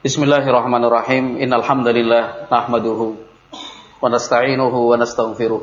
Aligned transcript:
Bismillahirrahmanirrahim. 0.00 1.44
Innal 1.44 1.60
hamdalillah 1.60 2.48
nahmaduhu 2.48 3.20
wa 4.00 4.08
nasta'inuhu 4.08 4.88
wa 4.88 4.96
nastaghfiruh. 4.96 5.60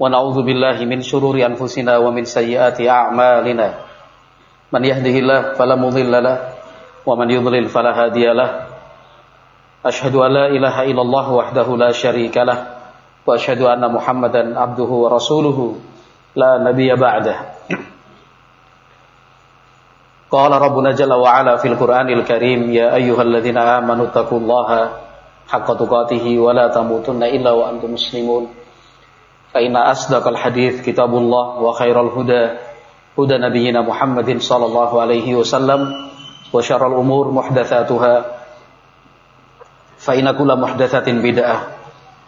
Wa 0.00 0.08
na'udzu 0.08 0.40
billahi 0.40 0.88
min 0.88 1.04
shururi 1.04 1.44
anfusina 1.44 2.00
wa 2.00 2.08
min 2.08 2.24
sayyiati 2.24 2.88
a'malina. 2.88 3.84
Man 4.72 4.80
yahdihillahu 4.80 5.60
fala 5.60 5.76
mudilla 5.76 6.56
wa 7.04 7.12
man 7.20 7.28
fala 7.68 7.92
hadiyalah. 7.92 8.72
Ashhadu 9.84 10.24
an 10.24 10.32
la 10.32 10.46
ilaha 10.48 10.88
illallah 10.88 11.26
wahdahu 11.36 11.76
la 11.76 11.92
syarika 11.92 12.48
lah 12.48 12.58
wa 13.28 13.36
ashhadu 13.36 13.68
anna 13.68 13.92
Muhammadan 13.92 14.56
abduhu 14.56 15.04
wa 15.04 15.12
rasuluhu 15.20 15.76
la 16.32 16.56
nabiyya 16.64 16.96
ba'dah. 16.96 17.60
قال 20.31 20.51
ربنا 20.51 20.91
جل 20.91 21.13
وعلا 21.13 21.55
في 21.55 21.67
القرآن 21.67 22.09
الكريم 22.09 22.71
يا 22.73 22.95
أيها 22.95 23.21
الذين 23.21 23.57
آمنوا 23.57 24.05
اتقوا 24.05 24.39
الله 24.39 24.69
حق 25.47 25.67
تقاته 25.73 26.25
ولا 26.39 26.67
تموتن 26.67 27.23
إلا 27.23 27.51
وأنتم 27.51 27.93
مسلمون 27.93 28.43
فإن 29.53 29.75
أصدق 29.75 30.27
الحديث 30.27 30.81
كتاب 30.85 31.11
الله 31.15 31.45
وخير 31.61 31.95
الهدى 32.01 32.43
هدى 33.19 33.35
نبينا 33.37 33.81
محمد 33.81 34.41
صلى 34.41 34.65
الله 34.65 35.01
عليه 35.01 35.35
وسلم 35.35 35.81
وشر 36.53 36.87
الأمور 36.87 37.31
محدثاتها 37.31 38.25
فإن 39.97 40.31
كل 40.31 40.49
محدثة 40.59 41.07
بدعة 41.11 41.57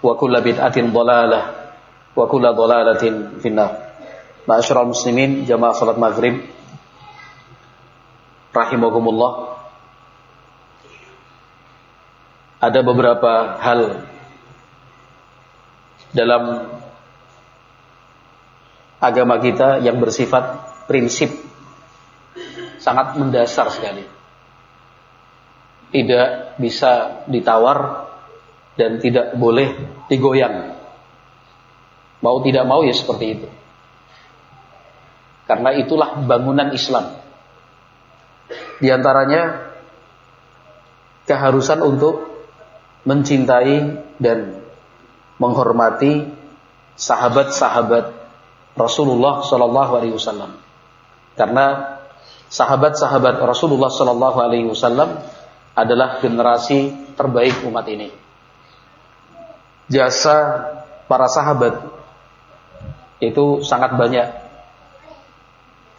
وكل 0.03 0.33
بدعة 0.41 0.77
ضلالة 0.93 1.41
وكل 2.15 2.45
ضلالة 2.55 3.03
في 3.41 3.47
النار 3.47 3.71
معاشر 4.47 4.81
المسلمين 4.81 5.45
جماعة 5.45 5.73
صلاة 5.73 5.91
المغرب 5.95 6.35
rahimakumullah 8.52 9.58
ada 12.62 12.80
beberapa 12.86 13.58
hal 13.58 14.06
dalam 16.12 16.68
agama 19.02 19.42
kita 19.42 19.82
yang 19.82 19.98
bersifat 19.98 20.62
prinsip 20.86 21.32
sangat 22.78 23.18
mendasar 23.18 23.66
sekali. 23.72 24.06
Tidak 25.92 26.56
bisa 26.56 27.24
ditawar 27.28 28.08
dan 28.78 29.02
tidak 29.02 29.36
boleh 29.36 29.74
digoyang. 30.06 30.74
Mau 32.22 32.38
tidak 32.46 32.64
mau 32.64 32.86
ya 32.86 32.94
seperti 32.94 33.26
itu. 33.38 33.48
Karena 35.46 35.74
itulah 35.74 36.22
bangunan 36.22 36.70
Islam. 36.70 37.21
Di 38.78 38.88
antaranya 38.88 39.72
keharusan 41.26 41.80
untuk 41.82 42.32
mencintai 43.02 43.98
dan 44.22 44.62
menghormati 45.42 46.30
sahabat-sahabat 46.94 48.14
Rasulullah 48.78 49.42
Shallallahu 49.42 49.92
Alaihi 49.98 50.14
Wasallam. 50.14 50.54
Karena 51.34 51.98
sahabat-sahabat 52.46 53.42
Rasulullah 53.42 53.90
Shallallahu 53.90 54.38
Alaihi 54.38 54.70
Wasallam 54.70 55.18
adalah 55.74 56.20
generasi 56.22 56.92
terbaik 57.18 57.64
umat 57.66 57.86
ini. 57.90 58.12
Jasa 59.90 60.68
para 61.10 61.26
sahabat 61.28 61.74
itu 63.18 63.60
sangat 63.66 63.98
banyak, 63.98 64.28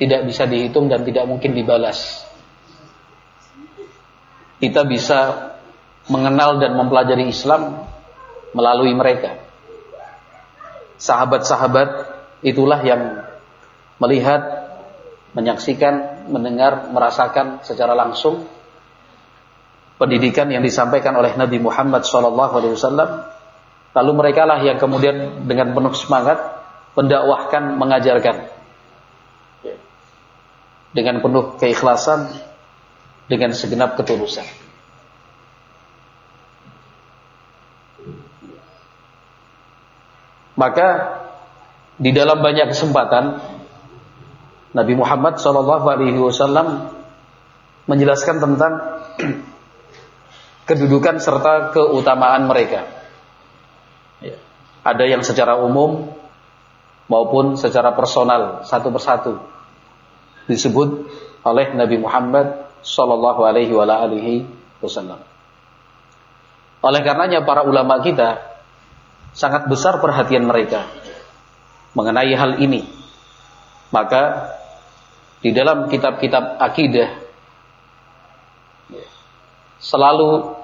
tidak 0.01 0.21
bisa 0.27 0.43
dihitung 0.49 0.89
dan 0.89 1.05
tidak 1.05 1.29
mungkin 1.29 1.53
dibalas 1.53 2.22
kita 4.63 4.87
bisa 4.87 5.51
mengenal 6.07 6.55
dan 6.63 6.79
mempelajari 6.79 7.27
Islam 7.27 7.83
melalui 8.55 8.95
mereka. 8.95 9.43
Sahabat-sahabat 10.95 11.89
itulah 12.47 12.79
yang 12.79 13.27
melihat, 13.99 14.39
menyaksikan, 15.35 16.23
mendengar, 16.31 16.87
merasakan 16.95 17.59
secara 17.67 17.91
langsung 17.91 18.47
pendidikan 19.99 20.47
yang 20.47 20.63
disampaikan 20.63 21.11
oleh 21.19 21.35
Nabi 21.35 21.59
Muhammad 21.59 22.07
SAW. 22.07 23.27
Lalu 23.93 24.11
mereka 24.15 24.47
lah 24.47 24.63
yang 24.63 24.79
kemudian 24.79 25.43
dengan 25.43 25.75
penuh 25.75 25.91
semangat 25.91 26.39
mendakwahkan, 26.95 27.75
mengajarkan 27.75 28.47
dengan 30.95 31.19
penuh 31.19 31.59
keikhlasan, 31.59 32.31
dengan 33.27 33.55
segenap 33.55 33.95
ketulusan. 33.97 34.62
Maka 40.63 41.19
di 41.99 42.15
dalam 42.15 42.39
banyak 42.39 42.71
kesempatan 42.71 43.43
Nabi 44.71 44.93
Muhammad 44.95 45.35
Wasallam 46.23 46.87
menjelaskan 47.83 48.39
tentang 48.39 48.73
kedudukan 50.71 51.19
serta 51.19 51.75
keutamaan 51.75 52.47
mereka. 52.47 52.87
Ya. 54.23 54.39
Ada 54.87 55.03
yang 55.03 55.19
secara 55.27 55.59
umum 55.59 56.15
maupun 57.11 57.59
secara 57.59 57.91
personal 57.91 58.63
satu 58.63 58.87
persatu 58.87 59.43
disebut 60.47 61.11
oleh 61.43 61.75
Nabi 61.75 61.99
Muhammad 61.99 62.71
Wasallam. 64.79 65.19
Oleh 66.79 67.03
karenanya 67.03 67.43
para 67.43 67.67
ulama 67.67 67.99
kita 67.99 68.52
sangat 69.33 69.65
besar 69.67 69.97
perhatian 69.99 70.45
mereka 70.45 70.87
mengenai 71.97 72.33
hal 72.33 72.61
ini. 72.61 72.85
Maka 73.93 74.53
di 75.41 75.53
dalam 75.53 75.89
kitab-kitab 75.89 76.57
akidah 76.57 77.21
selalu 79.77 80.55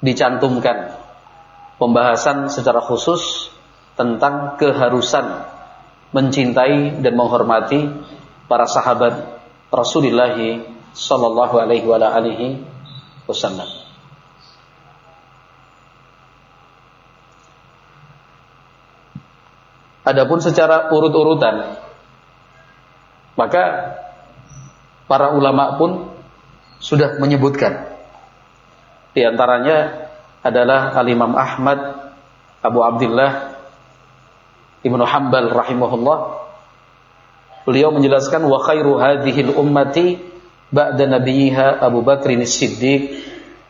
dicantumkan 0.00 0.94
pembahasan 1.76 2.48
secara 2.48 2.80
khusus 2.80 3.50
tentang 3.98 4.56
keharusan 4.56 5.44
mencintai 6.14 7.02
dan 7.02 7.12
menghormati 7.18 7.90
para 8.48 8.64
sahabat 8.64 9.42
Rasulullah 9.68 10.32
sallallahu 10.96 11.54
alaihi 11.60 11.84
wasallam. 13.28 13.87
Adapun 20.08 20.40
secara 20.40 20.88
urut-urutan 20.88 21.84
maka 23.36 23.94
para 25.06 25.30
ulama 25.36 25.78
pun 25.78 26.10
sudah 26.82 27.22
menyebutkan. 27.22 27.86
Di 29.14 29.22
antaranya 29.22 30.08
adalah 30.42 30.94
Al-Imam 30.98 31.38
Ahmad 31.38 31.78
Abu 32.62 32.82
Abdullah 32.82 33.54
Ibnu 34.82 35.02
Hanbal 35.06 35.50
rahimahullah. 35.54 36.18
Beliau 37.66 37.94
menjelaskan 37.94 38.46
wa 38.46 38.62
khairu 38.62 38.98
hadhil 38.98 39.54
ummati 39.54 40.18
ba'da 40.70 41.04
nabiyha 41.06 41.82
Abu 41.82 42.02
Bakr 42.02 42.34
As-Siddiq 42.38 43.22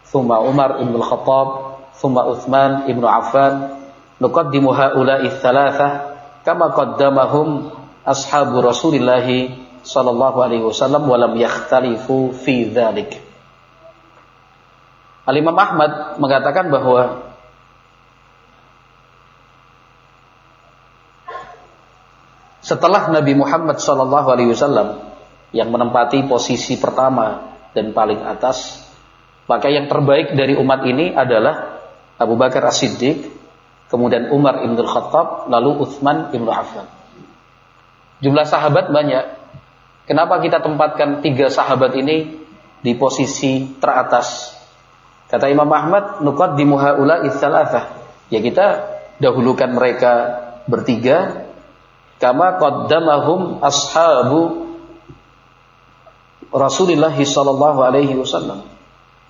thumma 0.08 0.40
Umar 0.44 0.80
ibn 0.80 0.96
Al-Khattab 0.96 1.48
thumma 1.96 2.28
Uthman 2.28 2.88
ibn 2.88 3.04
Affan. 3.04 3.84
Nuqaddimu 4.18 4.74
haula'i 4.74 5.30
thalathah 5.30 6.17
kama 6.46 6.74
qaddamahum 6.74 7.72
ashabu 8.06 8.62
Rasulillah 8.62 9.26
sallallahu 9.82 10.38
alaihi 10.42 10.64
wasallam 10.64 11.06
wa 11.06 11.16
lam 11.16 11.32
yakhtalifu 11.38 12.34
fi 12.34 12.68
dzalik 12.68 13.28
Al-Imam 15.28 15.52
Ahmad 15.60 16.16
mengatakan 16.16 16.72
bahwa 16.72 17.28
setelah 22.64 23.12
Nabi 23.12 23.36
Muhammad 23.36 23.76
sallallahu 23.76 24.28
alaihi 24.32 24.56
wasallam 24.56 25.04
yang 25.52 25.68
menempati 25.68 26.24
posisi 26.24 26.80
pertama 26.80 27.56
dan 27.76 27.92
paling 27.92 28.24
atas, 28.24 28.88
maka 29.44 29.68
yang 29.68 29.84
terbaik 29.88 30.32
dari 30.32 30.56
umat 30.56 30.80
ini 30.88 31.12
adalah 31.12 31.76
Abu 32.16 32.40
Bakar 32.40 32.64
As-Siddiq, 32.68 33.28
kemudian 33.88 34.28
Umar 34.32 34.64
Ibn 34.64 34.78
Khattab, 34.84 35.48
lalu 35.52 35.84
Uthman 35.84 36.32
Ibn 36.32 36.48
Affan. 36.48 36.86
Jumlah 38.20 38.46
sahabat 38.46 38.92
banyak. 38.92 39.24
Kenapa 40.08 40.40
kita 40.40 40.64
tempatkan 40.64 41.20
tiga 41.20 41.52
sahabat 41.52 41.92
ini 41.96 42.40
di 42.80 42.92
posisi 42.96 43.76
teratas? 43.76 44.56
Kata 45.28 45.52
Imam 45.52 45.68
Ahmad, 45.68 46.24
nukat 46.24 46.56
di 46.56 46.64
muhaula 46.64 47.20
Ya 48.28 48.40
kita 48.40 48.66
dahulukan 49.20 49.68
mereka 49.76 50.12
bertiga, 50.64 51.48
kama 52.16 52.56
qaddamahum 52.56 53.60
ashabu 53.60 54.68
Rasulullah 56.48 57.12
sallallahu 57.12 57.80
alaihi 57.84 58.16
wasallam. 58.16 58.64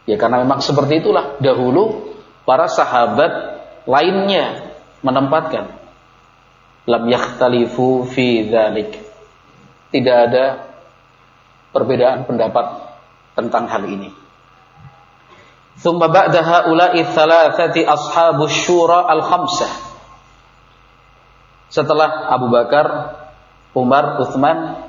Ya 0.07 0.15
karena 0.15 0.47
memang 0.47 0.63
seperti 0.63 1.03
itulah 1.03 1.37
dahulu 1.43 2.15
para 2.47 2.71
sahabat 2.71 3.58
lainnya 3.85 4.75
menempatkan 5.05 5.79
lam 6.89 7.05
yakhtalifu 7.07 8.09
fi 8.09 8.49
dzalik. 8.49 8.97
Tidak 9.89 10.17
ada 10.17 10.45
perbedaan 11.71 12.25
pendapat 12.25 12.67
tentang 13.37 13.69
hal 13.69 13.85
ini. 13.87 14.11
Thumma 15.79 16.11
ba'da 16.11 16.43
haula'i 16.43 17.07
thalathati 17.07 17.87
ashabus 17.87 18.67
syura 18.67 19.07
al-khamsah. 19.07 19.73
Setelah 21.71 22.33
Abu 22.35 22.51
Bakar, 22.51 22.87
Umar, 23.77 24.19
Uthman 24.19 24.83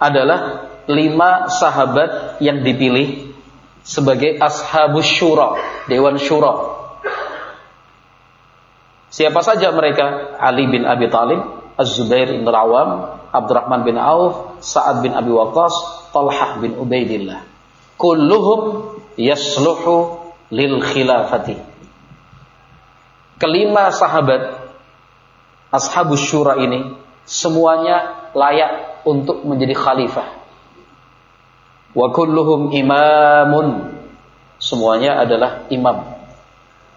adalah 0.00 0.66
lima 0.90 1.46
sahabat 1.46 2.42
yang 2.42 2.66
dipilih 2.66 3.32
sebagai 3.84 4.40
ashabus 4.40 5.06
syura, 5.06 5.56
dewan 5.86 6.18
syura. 6.18 6.83
Siapa 9.14 9.46
saja 9.46 9.70
mereka? 9.70 10.34
Ali 10.42 10.66
bin 10.66 10.82
Abi 10.82 11.06
Talib, 11.06 11.38
Az-Zubair 11.78 12.34
bin 12.34 12.42
Al-Awam, 12.42 13.22
Abdurrahman 13.30 13.86
bin 13.86 13.94
Auf, 13.94 14.58
Sa'ad 14.58 15.06
bin 15.06 15.14
Abi 15.14 15.30
Waqqas, 15.30 15.74
Talhah 16.10 16.58
bin 16.58 16.74
Ubaidillah. 16.74 17.46
Kulluhum 17.94 18.90
yasluhu 19.14 20.18
lil 20.50 20.82
khilafati. 20.82 21.54
Kelima 23.38 23.94
sahabat 23.94 24.66
ashabus 25.70 26.26
syura 26.26 26.58
ini 26.58 26.98
semuanya 27.22 28.30
layak 28.34 29.06
untuk 29.06 29.46
menjadi 29.46 29.78
khalifah. 29.78 30.26
Wa 31.94 32.10
kulluhum 32.10 32.74
imamun. 32.74 33.94
Semuanya 34.58 35.22
adalah 35.22 35.70
imam. 35.70 36.13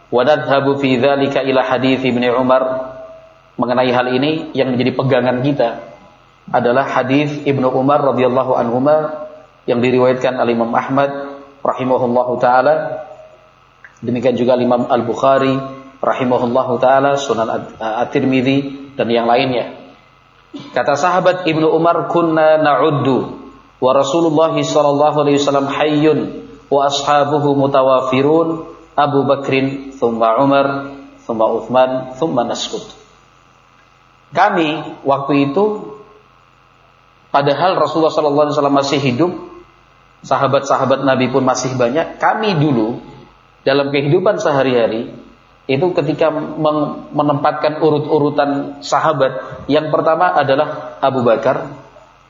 Wa 0.08 0.24
nadhhabu 0.24 0.80
fi 0.80 0.96
dzalika 0.96 1.44
ila 1.44 1.68
hadits 1.68 2.04
Ibnu 2.08 2.32
Umar 2.40 2.64
mengenai 3.60 3.92
hal 3.92 4.08
ini 4.14 4.56
yang 4.56 4.72
menjadi 4.72 4.96
pegangan 4.96 5.44
kita 5.44 5.70
adalah 6.48 6.88
hadis 6.88 7.44
Ibnu 7.44 7.68
Umar 7.76 8.00
radhiyallahu 8.16 8.56
anhu 8.56 8.80
yang 9.68 9.84
diriwayatkan 9.84 10.40
oleh 10.40 10.56
Imam 10.56 10.72
Ahmad 10.72 11.12
rahimahullahu 11.60 12.40
taala. 12.40 13.04
Demikian 14.00 14.40
juga 14.40 14.56
Imam 14.56 14.88
Al-Bukhari 14.88 15.60
rahimahullahu 16.00 16.80
taala, 16.80 17.20
Sunan 17.20 17.76
At-Tirmidzi 17.76 18.94
dan 18.96 19.12
yang 19.12 19.28
lainnya. 19.28 19.92
Kata 20.72 20.96
sahabat 20.96 21.44
Ibnu 21.44 21.68
Umar, 21.68 22.08
"Kunna 22.08 22.62
na'uddu 22.64 23.36
wa 23.84 23.92
Rasulullah 23.92 24.56
sallallahu 24.56 25.18
alaihi 25.28 25.38
wasallam 25.44 25.68
hayyun 25.68 26.20
wa 26.72 26.88
ashabuhu 26.88 27.60
mutawafirun 27.60 28.77
Abu 28.98 29.30
Bakrin, 29.30 29.94
thumma 29.94 30.42
Umar, 30.42 30.98
thumma 31.24 31.46
Uthman, 31.54 32.18
thumma 32.18 32.42
naskut." 32.50 32.82
Kami 34.34 35.00
waktu 35.08 35.54
itu 35.54 35.96
padahal 37.32 37.78
Rasulullah 37.80 38.12
wasallam 38.12 38.76
masih 38.76 39.00
hidup, 39.00 39.32
sahabat-sahabat 40.26 41.06
Nabi 41.06 41.30
pun 41.30 41.46
masih 41.46 41.78
banyak. 41.78 42.18
Kami 42.18 42.58
dulu 42.58 43.00
dalam 43.64 43.94
kehidupan 43.94 44.42
sehari-hari 44.42 45.14
itu 45.68 45.86
ketika 45.92 46.32
menempatkan 47.12 47.84
urut-urutan 47.84 48.80
sahabat, 48.80 49.64
yang 49.68 49.92
pertama 49.92 50.32
adalah 50.32 50.96
Abu 51.04 51.28
Bakar, 51.28 51.68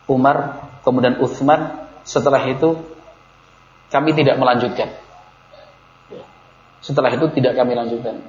Umar, 0.09 0.67
kemudian 0.81 1.21
Uthman. 1.21 1.85
Setelah 2.01 2.41
itu 2.49 2.81
kami 3.93 4.17
tidak 4.17 4.41
melanjutkan. 4.41 5.06
Setelah 6.88 7.12
itu 7.12 7.28
tidak 7.36 7.60
kami 7.60 7.75
lanjutkan. 7.75 8.24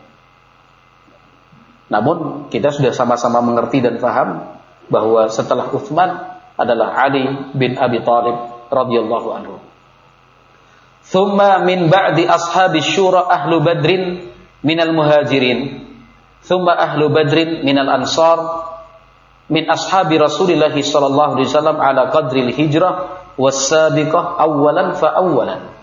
Namun 1.94 2.50
kita 2.50 2.74
sudah 2.74 2.90
sama-sama 2.90 3.38
mengerti 3.38 3.78
dan 3.78 4.02
paham 4.02 4.58
bahwa 4.90 5.30
setelah 5.30 5.70
Uthman 5.70 6.10
adalah 6.58 6.98
Ali 6.98 7.54
bin 7.54 7.78
Abi 7.78 8.02
Thalib 8.02 8.66
radhiyallahu 8.66 9.28
anhu. 9.30 9.56
Thumma 11.06 11.62
min 11.62 11.86
ba'di 11.86 12.26
ashabi 12.26 12.82
syura 12.82 13.30
ahlu 13.30 13.62
badrin 13.62 14.26
minal 14.66 14.90
muhajirin. 14.90 15.86
Thumma 16.42 16.74
ahlu 16.74 17.14
badrin 17.14 17.62
minal 17.62 17.88
ansar 17.88 18.42
min 19.46 19.70
ashabi 19.70 20.18
Rasulillah 20.18 20.74
sallallahu 20.74 21.38
alaihi 21.38 21.48
wasallam 21.48 21.78
ala 21.78 22.10
qadril 22.10 22.50
hijrah 22.52 23.22
was-sabiqah 23.38 24.36
awalan 24.42 24.98
fa 24.98 25.14
awalan. 25.14 25.77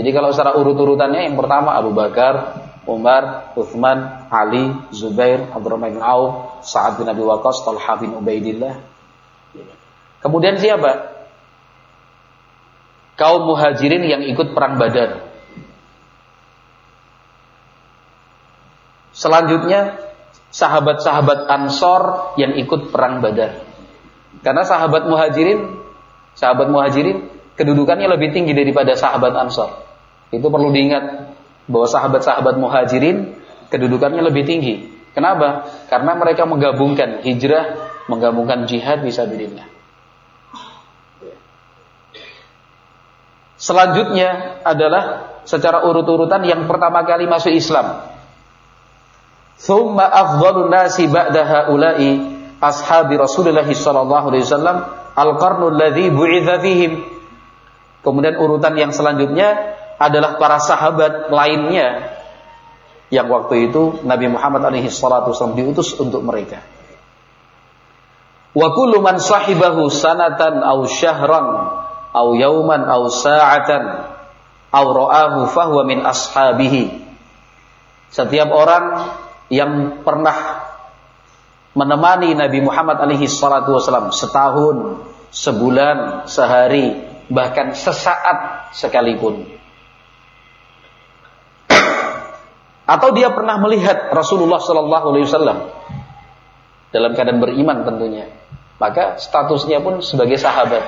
Jadi 0.00 0.16
kalau 0.16 0.32
secara 0.32 0.56
urut-urutannya 0.56 1.28
yang 1.28 1.36
pertama 1.36 1.76
Abu 1.76 1.92
Bakar, 1.92 2.56
Umar, 2.88 3.52
Uthman, 3.52 4.32
Ali, 4.32 4.72
Zubair, 4.96 5.52
Abdurrahman 5.52 6.00
bin 6.00 6.00
Auf, 6.00 6.64
Sa'ad 6.64 6.96
bin 6.96 7.04
Abi 7.04 7.20
Waqqas, 7.20 7.60
Talha 7.68 8.00
bin 8.00 8.16
Ubaidillah. 8.16 8.80
Kemudian 10.24 10.56
siapa? 10.56 11.20
kaum 13.20 13.44
muhajirin 13.44 14.00
yang 14.08 14.24
ikut 14.24 14.56
perang 14.56 14.80
badar. 14.80 15.28
Selanjutnya 19.12 20.00
sahabat-sahabat 20.48 21.44
ansor 21.52 22.32
yang 22.40 22.56
ikut 22.56 22.88
perang 22.88 23.20
badar. 23.20 23.60
Karena 24.40 24.64
sahabat 24.64 25.04
muhajirin, 25.04 25.84
sahabat 26.32 26.72
muhajirin 26.72 27.28
kedudukannya 27.60 28.08
lebih 28.08 28.32
tinggi 28.32 28.56
daripada 28.56 28.96
sahabat 28.96 29.36
ansor. 29.36 29.89
Itu 30.30 30.46
perlu 30.46 30.70
diingat 30.70 31.34
bahwa 31.66 31.86
sahabat-sahabat 31.86 32.54
muhajirin 32.58 33.34
kedudukannya 33.70 34.22
lebih 34.22 34.46
tinggi. 34.46 34.74
Kenapa? 35.10 35.66
Karena 35.90 36.14
mereka 36.14 36.46
menggabungkan 36.46 37.26
hijrah, 37.26 37.90
menggabungkan 38.06 38.70
jihad 38.70 39.02
bisa 39.02 39.26
bismillah. 39.26 39.66
Selanjutnya 43.60 44.62
adalah 44.64 45.36
secara 45.44 45.84
urut-urutan 45.84 46.40
yang 46.48 46.64
pertama 46.64 47.04
kali 47.04 47.28
masuk 47.28 47.52
Islam. 47.52 48.08
Thumma 49.60 50.08
afdhalun 50.08 50.72
nasi 50.72 51.04
ba'da 51.04 51.44
haula'i 51.44 52.16
ashabi 52.56 53.20
Rasulullah 53.20 53.68
sallallahu 53.68 54.32
alaihi 54.32 54.48
wasallam 54.48 54.76
al-qarnul 55.12 55.76
ladzi 55.76 56.08
bu'itsa 56.08 56.56
fihim. 56.64 57.04
Kemudian 58.00 58.40
urutan 58.40 58.72
yang 58.80 58.96
selanjutnya 58.96 59.76
adalah 60.00 60.40
para 60.40 60.56
sahabat 60.56 61.28
lainnya 61.28 62.16
yang 63.12 63.28
waktu 63.28 63.68
itu 63.68 64.00
Nabi 64.00 64.32
Muhammad 64.32 64.64
alaihi 64.64 64.88
salatu 64.88 65.36
wasallam 65.36 65.60
diutus 65.60 65.92
untuk 66.00 66.24
mereka. 66.24 66.64
Wa 68.56 68.72
kullu 68.72 69.04
man 69.04 69.20
sahibahu 69.20 69.92
sanatan 69.92 70.64
aw 70.64 70.88
syahran 70.88 71.46
au 72.16 72.28
yauman 72.32 72.82
au 72.88 73.12
sa'atan 73.12 74.08
au 74.72 74.86
ra'ahu 74.88 75.52
fahuwa 75.52 75.84
min 75.84 76.00
ashabihi. 76.00 76.96
Setiap 78.10 78.48
orang 78.50 79.14
yang 79.52 80.02
pernah 80.02 80.64
menemani 81.76 82.34
Nabi 82.34 82.58
Muhammad 82.64 82.98
alaihi 83.04 83.30
salatu 83.30 83.76
wasallam 83.76 84.10
setahun, 84.10 85.06
sebulan, 85.30 86.26
sehari, 86.26 86.98
bahkan 87.30 87.74
sesaat 87.76 88.70
sekalipun. 88.74 89.59
Atau 92.90 93.14
dia 93.14 93.30
pernah 93.30 93.54
melihat 93.62 94.10
Rasulullah 94.10 94.58
sallallahu 94.58 95.14
alaihi 95.14 95.30
wasallam 95.30 95.70
dalam 96.90 97.14
keadaan 97.14 97.38
beriman 97.38 97.86
tentunya. 97.86 98.26
Maka 98.82 99.22
statusnya 99.22 99.78
pun 99.78 100.02
sebagai 100.02 100.34
sahabat. 100.34 100.82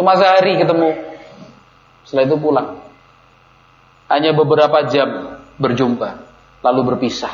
Cuma 0.00 0.16
sehari 0.16 0.56
ketemu. 0.56 0.96
Setelah 2.08 2.24
itu 2.24 2.36
pulang. 2.40 2.68
Hanya 4.08 4.32
beberapa 4.32 4.88
jam 4.88 5.36
berjumpa, 5.60 6.08
lalu 6.64 6.80
berpisah. 6.96 7.30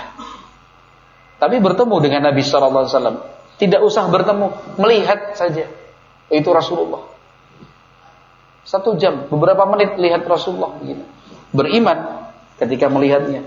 Tapi 1.39 1.63
bertemu 1.63 1.97
dengan 2.03 2.33
Nabi 2.33 2.43
Shallallahu 2.43 2.83
Alaihi 2.83 2.95
Wasallam. 2.97 3.17
Tidak 3.57 3.81
usah 3.81 4.11
bertemu, 4.11 4.47
melihat 4.83 5.39
saja. 5.39 5.71
Itu 6.29 6.51
Rasulullah. 6.51 7.07
Satu 8.67 8.99
jam, 8.99 9.31
beberapa 9.31 9.63
menit 9.71 9.97
lihat 9.97 10.27
Rasulullah. 10.27 10.77
Begini. 10.81 11.05
Beriman 11.55 12.16
ketika 12.63 12.87
melihatnya. 12.89 13.45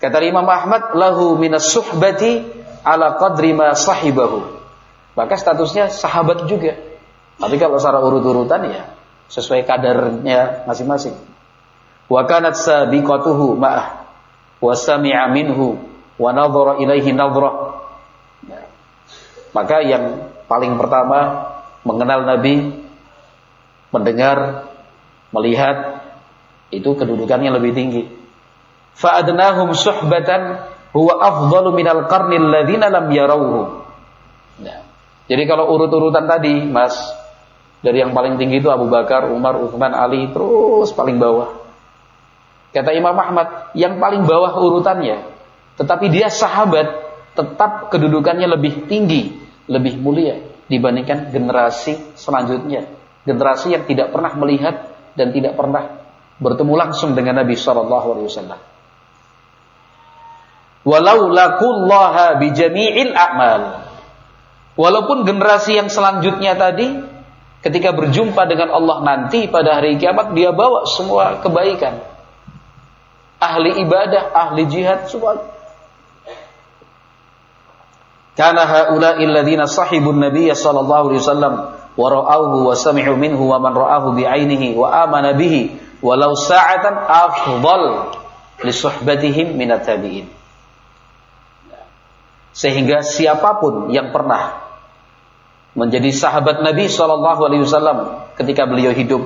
Kata 0.00 0.16
Imam 0.24 0.48
Ahmad, 0.48 0.96
lahu 0.96 1.36
minas 1.36 1.68
suhbati 1.68 2.48
ala 2.80 3.20
qadri 3.20 3.52
ma 3.52 3.76
sahibahu 3.76 4.60
maka 5.20 5.34
statusnya 5.36 5.90
sahabat 5.90 6.46
juga. 6.46 6.78
Tapi 7.40 7.56
kalau 7.60 7.80
secara 7.80 8.00
urut-urutan 8.00 8.72
ya 8.72 8.82
sesuai 9.28 9.68
kadarnya 9.68 10.64
masing-masing. 10.64 11.12
Wa 12.08 12.24
kanat 12.24 12.56
sabiqatuhu 12.56 13.52
ma'ah 13.52 14.08
wa 14.64 14.72
sami'a 14.72 15.28
minhu 15.28 15.76
wa 16.16 16.30
nadhara 16.32 16.80
ilaihi 16.80 17.12
nadhrah. 17.12 17.84
Ya. 18.48 18.64
Maka 19.52 19.76
yang 19.84 20.32
paling 20.48 20.80
pertama 20.80 21.52
mengenal 21.84 22.24
Nabi 22.24 22.80
mendengar, 23.92 24.68
melihat 25.36 25.99
itu 26.70 26.90
kedudukannya 26.94 27.50
lebih 27.50 27.72
tinggi. 27.74 28.02
Fa'adnahum 28.94 29.74
suhbatan 29.74 30.66
huwa 30.94 31.14
afdalu 31.22 31.74
minal 31.74 32.06
qarnil 32.06 32.50
ladzina 32.50 32.90
lam 32.90 33.06
yarawhu. 33.10 33.60
Nah, 34.62 34.80
jadi 35.30 35.42
kalau 35.46 35.70
urut-urutan 35.74 36.26
tadi, 36.26 36.66
Mas, 36.66 36.94
dari 37.80 38.02
yang 38.02 38.12
paling 38.14 38.38
tinggi 38.38 38.62
itu 38.62 38.68
Abu 38.70 38.90
Bakar, 38.90 39.30
Umar, 39.30 39.58
Uthman, 39.58 39.94
Ali, 39.94 40.30
terus 40.30 40.90
paling 40.94 41.16
bawah. 41.18 41.62
Kata 42.70 42.94
Imam 42.94 43.14
Ahmad, 43.18 43.74
yang 43.74 43.98
paling 43.98 44.26
bawah 44.26 44.54
urutannya, 44.62 45.26
tetapi 45.74 46.06
dia 46.12 46.30
sahabat, 46.30 47.10
tetap 47.34 47.90
kedudukannya 47.90 48.46
lebih 48.46 48.86
tinggi, 48.86 49.38
lebih 49.70 49.98
mulia 49.98 50.38
dibandingkan 50.70 51.34
generasi 51.34 52.14
selanjutnya. 52.14 52.86
Generasi 53.26 53.74
yang 53.74 53.84
tidak 53.84 54.14
pernah 54.14 54.32
melihat 54.38 54.92
dan 55.18 55.34
tidak 55.34 55.58
pernah 55.58 55.99
bertemu 56.40 56.72
langsung 56.74 57.12
dengan 57.12 57.44
Nabi 57.44 57.54
Shallallahu 57.54 58.06
Alaihi 58.16 58.28
Wasallam. 58.32 58.60
Walau 60.80 61.28
lakullaha 61.28 62.40
bijami'il 62.40 63.12
a'mal 63.12 63.90
Walaupun 64.80 65.28
generasi 65.28 65.76
yang 65.76 65.92
selanjutnya 65.92 66.56
tadi 66.56 66.88
ketika 67.60 67.92
berjumpa 67.92 68.48
dengan 68.48 68.72
Allah 68.72 69.04
nanti 69.04 69.44
pada 69.44 69.76
hari 69.76 70.00
kiamat 70.00 70.32
dia 70.32 70.56
bawa 70.56 70.88
semua 70.88 71.44
kebaikan. 71.44 72.00
Ahli 73.36 73.84
ibadah, 73.84 74.32
ahli 74.32 74.64
jihad 74.72 75.04
semua. 75.12 75.52
Karena 78.40 78.64
haula 78.64 79.20
illadzina 79.20 79.68
sahibun 79.68 80.16
nabiy 80.16 80.48
sallallahu 80.56 81.12
alaihi 81.12 81.20
wasallam 81.28 81.54
wa 81.76 82.06
ra'awhu 82.08 82.64
wa 82.64 82.72
sami'u 82.72 83.20
minhu 83.20 83.52
wa 83.52 83.60
man 83.60 83.76
ra'ahu 83.76 84.16
bi'ainihi 84.16 84.80
wa 84.80 84.88
amana 85.04 85.36
bihi 85.36 85.76
walau 86.00 86.36
sa'atan 86.36 86.96
afdal 87.06 87.84
li 88.64 88.72
suhbatihim 88.72 89.56
minat 89.56 89.84
tabi'in. 89.84 90.28
Sehingga 92.50 93.06
siapa 93.06 93.62
pun 93.62 93.94
yang 93.94 94.10
pernah 94.10 94.58
menjadi 95.78 96.10
sahabat 96.10 96.66
Nabi 96.66 96.90
Shallallahu 96.90 97.40
Alaihi 97.46 97.62
Wasallam 97.62 98.26
ketika 98.34 98.66
beliau 98.66 98.90
hidup, 98.90 99.22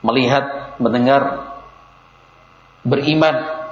melihat, 0.00 0.76
mendengar, 0.80 1.52
beriman, 2.80 3.68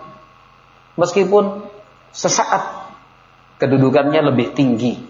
meskipun 1.00 1.64
sesaat 2.12 2.92
kedudukannya 3.56 4.20
lebih 4.28 4.52
tinggi 4.52 5.00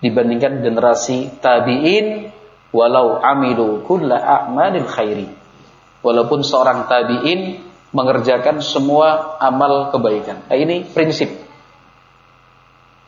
dibandingkan 0.00 0.64
generasi 0.64 1.28
tabiin, 1.44 2.32
walau 2.72 3.20
amilu 3.20 3.84
kulla 3.84 4.16
a'malil 4.16 4.88
khairi, 4.88 5.28
walaupun 6.04 6.44
seorang 6.44 6.84
tabiin 6.86 7.64
mengerjakan 7.96 8.60
semua 8.60 9.40
amal 9.40 9.88
kebaikan. 9.88 10.44
Nah, 10.46 10.56
ini 10.58 10.84
prinsip, 10.84 11.32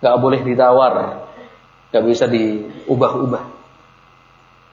gak 0.01 0.17
boleh 0.17 0.41
ditawar 0.41 1.27
Gak 1.95 2.03
bisa 2.03 2.27
diubah-ubah. 2.27 3.57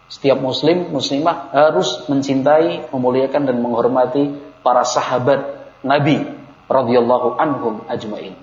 Setiap 0.10 0.44
muslim, 0.44 0.92
muslimah 0.92 1.53
harus 1.56 2.03
mencintai, 2.10 2.89
memuliakan 2.89 3.48
dan 3.48 3.58
menghormati 3.63 4.34
para 4.60 4.84
sahabat 4.84 5.72
Nabi 5.86 6.20
radhiyallahu 6.68 7.38
anhum 7.38 7.86
ajmain. 7.88 8.36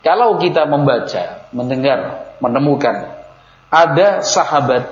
Kalau 0.00 0.40
kita 0.40 0.64
membaca, 0.64 1.52
mendengar, 1.52 2.32
menemukan 2.38 3.12
ada 3.74 4.22
sahabat 4.22 4.86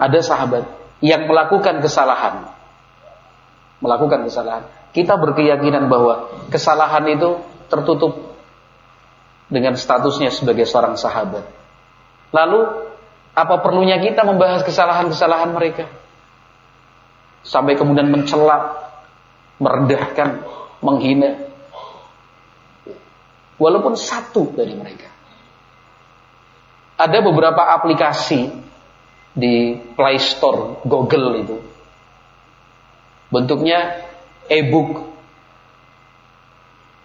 ada 0.00 0.18
sahabat 0.22 0.64
yang 1.00 1.24
melakukan 1.28 1.80
kesalahan. 1.80 2.48
Melakukan 3.80 4.28
kesalahan. 4.28 4.64
Kita 4.92 5.16
berkeyakinan 5.16 5.88
bahwa 5.88 6.28
kesalahan 6.52 7.08
itu 7.08 7.40
tertutup 7.72 8.36
dengan 9.48 9.74
statusnya 9.74 10.28
sebagai 10.30 10.68
seorang 10.68 10.94
sahabat. 11.00 11.44
Lalu 12.30 12.60
apa 13.34 13.54
perlunya 13.64 13.98
kita 13.98 14.22
membahas 14.22 14.62
kesalahan-kesalahan 14.62 15.50
mereka? 15.56 15.88
Sampai 17.40 17.74
kemudian 17.74 18.12
mencela, 18.12 18.76
merendahkan, 19.56 20.44
menghina. 20.84 21.48
Walaupun 23.56 23.96
satu 23.96 24.52
dari 24.52 24.76
mereka. 24.76 25.08
Ada 27.00 27.24
beberapa 27.24 27.64
aplikasi 27.80 28.69
di 29.34 29.78
Play 29.94 30.18
Store 30.18 30.82
Google 30.82 31.42
itu. 31.42 31.56
Bentuknya 33.30 34.06
e-book. 34.50 35.06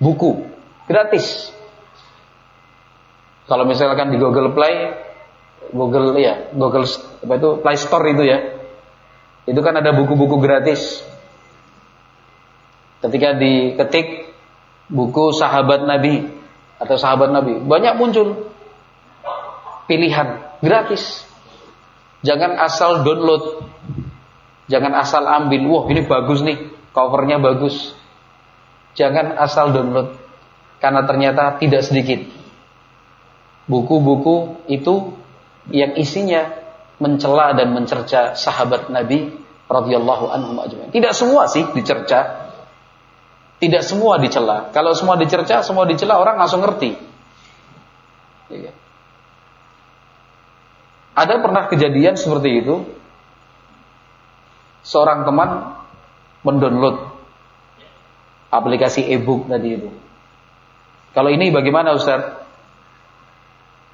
Buku. 0.01 0.49
Gratis. 0.89 1.53
Kalau 3.45 3.65
misalkan 3.69 4.09
di 4.09 4.17
Google 4.17 4.57
Play, 4.57 5.05
Google 5.69 6.17
ya, 6.17 6.49
Google 6.53 6.85
apa 7.25 7.33
itu 7.37 7.49
Play 7.61 7.77
Store 7.77 8.05
itu 8.09 8.23
ya. 8.25 8.39
Itu 9.45 9.61
kan 9.61 9.77
ada 9.77 9.93
buku-buku 9.93 10.41
gratis. 10.41 11.05
Ketika 13.05 13.37
diketik 13.37 14.33
buku 14.89 15.29
sahabat 15.37 15.85
Nabi 15.85 16.25
atau 16.81 16.97
sahabat 16.97 17.29
Nabi, 17.29 17.61
banyak 17.61 17.93
muncul 18.01 18.49
pilihan 19.85 20.41
gratis. 20.65 21.21
Jangan 22.25 22.57
asal 22.57 23.05
download. 23.05 23.69
Jangan 24.65 24.97
asal 24.97 25.23
ambil, 25.29 25.61
wah 25.69 25.85
ini 25.93 26.09
bagus 26.09 26.41
nih, 26.41 26.73
covernya 26.89 27.37
bagus. 27.37 27.93
Jangan 28.97 29.37
asal 29.37 29.69
download. 29.69 30.17
Karena 30.81 31.05
ternyata 31.05 31.61
tidak 31.61 31.85
sedikit 31.85 32.25
buku-buku 33.65 34.65
itu 34.69 35.17
yang 35.73 35.97
isinya 35.97 36.53
mencela 37.01 37.57
dan 37.57 37.73
mencerca 37.73 38.37
sahabat 38.37 38.93
Nabi 38.93 39.33
radhiyallahu 39.65 40.25
anhum 40.29 40.57
ajmain. 40.61 40.93
Tidak 40.93 41.13
semua 41.13 41.49
sih 41.49 41.65
dicerca. 41.73 42.49
Tidak 43.55 43.81
semua 43.81 44.19
dicela. 44.19 44.69
Kalau 44.75 44.93
semua 44.93 45.15
dicerca, 45.15 45.63
semua 45.63 45.87
dicela 45.87 46.19
orang 46.19 46.37
langsung 46.37 46.61
ngerti. 46.61 46.99
Ada 51.15 51.39
pernah 51.39 51.71
kejadian 51.71 52.19
seperti 52.19 52.59
itu. 52.59 52.83
Seorang 54.85 55.25
teman 55.25 55.79
mendownload 56.45 57.15
aplikasi 58.51 59.07
e-book 59.15 59.49
tadi 59.49 59.79
itu. 59.79 59.89
Kalau 61.15 61.31
ini 61.31 61.49
bagaimana 61.49 61.95
Ustaz? 61.95 62.43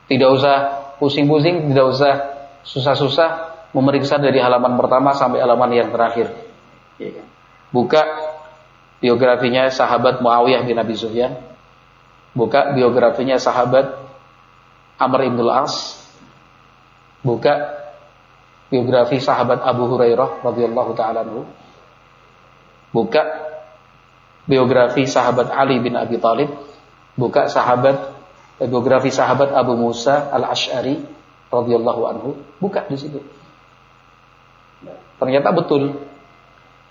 Tidak 0.09 0.27
usah 0.27 0.55
pusing-pusing, 0.99 1.71
tidak 1.71 1.85
usah 1.95 2.13
susah-susah 2.67 3.29
memeriksa 3.71 4.19
dari 4.19 4.41
halaman 4.43 4.75
pertama 4.75 5.15
sampai 5.15 5.39
halaman 5.39 5.71
yang 5.71 5.89
terakhir. 5.93 6.33
Iya 6.99 7.21
kan? 7.21 7.27
Buka 7.71 8.03
biografinya 8.99 9.71
sahabat 9.71 10.19
Muawiyah 10.19 10.67
bin 10.67 10.75
Abi 10.75 10.99
Sufyan. 10.99 11.39
Buka 12.35 12.75
biografinya 12.75 13.39
sahabat 13.39 13.95
Amr 14.99 15.31
ibn 15.31 15.39
As. 15.47 16.00
Buka 17.21 17.53
biografi 18.73 19.21
sahabat 19.21 19.61
Abu 19.61 19.85
Hurairah 19.85 20.41
radhiyallahu 20.41 20.91
taala 20.97 21.21
Buka 22.91 23.21
biografi 24.49 25.05
sahabat 25.05 25.53
Ali 25.53 25.77
bin 25.79 25.93
Abi 25.95 26.17
Thalib. 26.17 26.49
Buka 27.15 27.45
sahabat 27.47 28.21
biografi 28.61 29.09
sahabat 29.09 29.53
Abu 29.53 29.73
Musa 29.73 30.29
al-Ash'ari 30.29 31.01
radhiyallahu 31.51 32.01
anhu, 32.07 32.29
buka 32.61 32.87
di 32.87 32.97
situ. 32.97 33.19
Ternyata 35.19 35.53
betul 35.53 35.99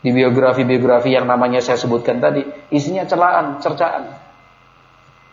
di 0.01 0.11
biografi-biografi 0.13 1.13
yang 1.13 1.27
namanya 1.27 1.59
saya 1.65 1.81
sebutkan 1.81 2.21
tadi, 2.21 2.45
isinya 2.71 3.09
celaan, 3.09 3.59
cercaan. 3.59 4.17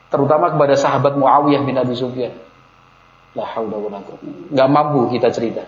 Terutama 0.08 0.56
kepada 0.56 0.80
sahabat 0.80 1.20
Muawiyah 1.20 1.62
bin 1.68 1.76
Abi 1.76 1.94
Sufyan. 1.94 2.34
Enggak 3.36 4.70
mampu 4.72 5.12
kita 5.12 5.34
cerita. 5.34 5.64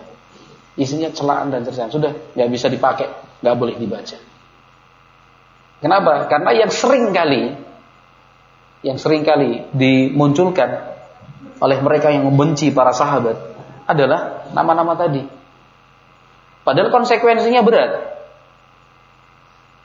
Isinya 0.78 1.12
celaan 1.12 1.52
dan 1.52 1.66
cercaan. 1.66 1.92
Sudah 1.92 2.14
nggak 2.38 2.50
bisa 2.50 2.70
dipakai, 2.72 3.10
nggak 3.42 3.56
boleh 3.58 3.76
dibaca. 3.76 4.16
Kenapa? 5.80 6.28
Karena 6.28 6.50
yang 6.56 6.70
sering 6.72 7.10
kali 7.10 7.56
yang 8.80 8.96
sering 8.96 9.28
kali 9.28 9.68
dimunculkan 9.76 10.88
oleh 11.60 11.78
mereka 11.84 12.08
yang 12.08 12.24
membenci 12.24 12.72
para 12.72 12.96
sahabat 12.96 13.36
adalah 13.84 14.48
nama-nama 14.56 14.96
tadi. 14.96 15.20
Padahal 16.64 16.88
konsekuensinya 16.88 17.60
berat. 17.60 17.92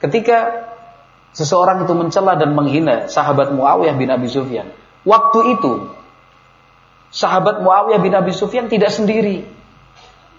Ketika 0.00 0.68
seseorang 1.32 1.84
itu 1.84 1.92
mencela 1.96 2.36
dan 2.36 2.52
menghina 2.56 3.08
sahabat 3.08 3.52
Muawiyah 3.52 3.96
bin 3.96 4.08
Abi 4.08 4.28
Sufyan, 4.28 4.72
waktu 5.04 5.56
itu 5.56 5.92
sahabat 7.16 7.64
Muawiyah 7.64 8.00
bin 8.04 8.12
Abi 8.12 8.36
Sufyan 8.36 8.68
tidak 8.68 8.92
sendiri. 8.92 9.56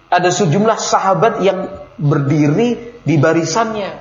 ada 0.08 0.32
sejumlah 0.32 0.80
sahabat 0.80 1.44
yang 1.44 1.68
berdiri 2.00 2.96
di 3.04 3.20
barisannya. 3.20 4.00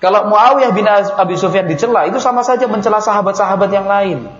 Kalau 0.00 0.32
Muawiyah 0.32 0.72
bin 0.72 0.88
Abi 0.88 1.36
Sufyan 1.36 1.68
dicela, 1.68 2.08
itu 2.08 2.16
sama 2.16 2.40
saja 2.40 2.64
mencela 2.70 3.04
sahabat-sahabat 3.04 3.68
yang 3.68 3.84
lain. 3.84 4.32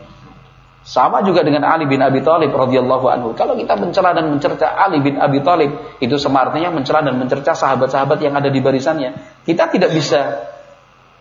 Sama 0.89 1.21
juga 1.21 1.45
dengan 1.45 1.69
Ali 1.69 1.85
bin 1.85 2.01
Abi 2.01 2.25
Thalib 2.25 2.49
radhiyallahu 2.49 3.07
anhu. 3.13 3.29
Kalau 3.37 3.61
kita 3.61 3.77
mencela 3.77 4.17
dan 4.17 4.33
mencerca 4.33 4.73
Ali 4.73 5.05
bin 5.05 5.21
Abi 5.21 5.45
Thalib, 5.45 6.01
itu 6.01 6.17
semartinya 6.17 6.73
mencela 6.73 7.05
dan 7.05 7.21
mencerca 7.21 7.53
sahabat-sahabat 7.53 8.25
yang 8.25 8.33
ada 8.41 8.49
di 8.49 8.65
barisannya. 8.65 9.43
Kita 9.45 9.69
tidak 9.69 9.93
bisa 9.93 10.49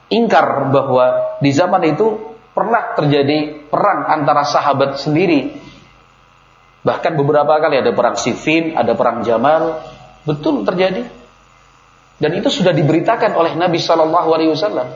ingkar 0.07 0.71
bahwa 0.71 1.35
di 1.43 1.51
zaman 1.51 1.83
itu 1.83 2.26
pernah 2.57 2.97
terjadi 2.97 3.69
perang 3.69 4.09
antara 4.09 4.41
sahabat 4.41 4.97
sendiri. 4.97 5.53
Bahkan 6.81 7.13
beberapa 7.13 7.53
kali 7.61 7.85
ada 7.85 7.93
perang 7.93 8.17
Siffin, 8.17 8.73
ada 8.73 8.97
perang 8.97 9.21
Jamal, 9.21 9.85
betul 10.25 10.65
terjadi. 10.65 11.05
Dan 12.17 12.31
itu 12.33 12.49
sudah 12.49 12.73
diberitakan 12.73 13.37
oleh 13.37 13.53
Nabi 13.53 13.77
Shallallahu 13.77 14.29
Alaihi 14.33 14.49
Wasallam. 14.57 14.89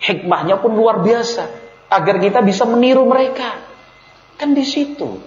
Hikmahnya 0.00 0.56
pun 0.64 0.72
luar 0.72 1.04
biasa 1.04 1.52
agar 1.92 2.16
kita 2.16 2.40
bisa 2.40 2.64
meniru 2.64 3.04
mereka. 3.04 3.60
Kan 4.40 4.56
di 4.56 4.64
situ. 4.64 5.20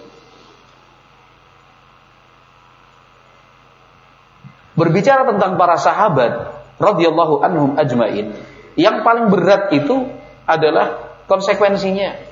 Berbicara 4.74 5.22
tentang 5.22 5.54
para 5.54 5.78
sahabat 5.78 6.50
radhiyallahu 6.82 7.46
anhum 7.46 7.70
ajmain, 7.78 8.34
yang 8.74 9.06
paling 9.06 9.28
berat 9.30 9.70
itu 9.76 10.19
adalah 10.50 10.86
konsekuensinya. 11.30 12.26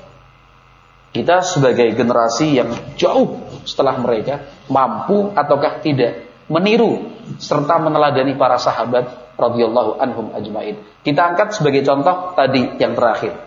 Kita 1.08 1.40
sebagai 1.40 1.94
generasi 1.96 2.58
yang 2.58 2.74
jauh 2.98 3.40
setelah 3.64 3.96
mereka 3.96 4.44
mampu 4.68 5.32
ataukah 5.32 5.80
tidak 5.80 6.28
meniru 6.52 7.16
serta 7.40 7.80
meneladani 7.80 8.36
para 8.36 8.60
sahabat 8.60 9.36
radhiyallahu 9.38 10.02
anhum 10.02 10.34
ajmain. 10.36 10.82
Kita 11.06 11.32
angkat 11.32 11.56
sebagai 11.56 11.86
contoh 11.86 12.34
tadi 12.36 12.76
yang 12.76 12.92
terakhir. 12.98 13.38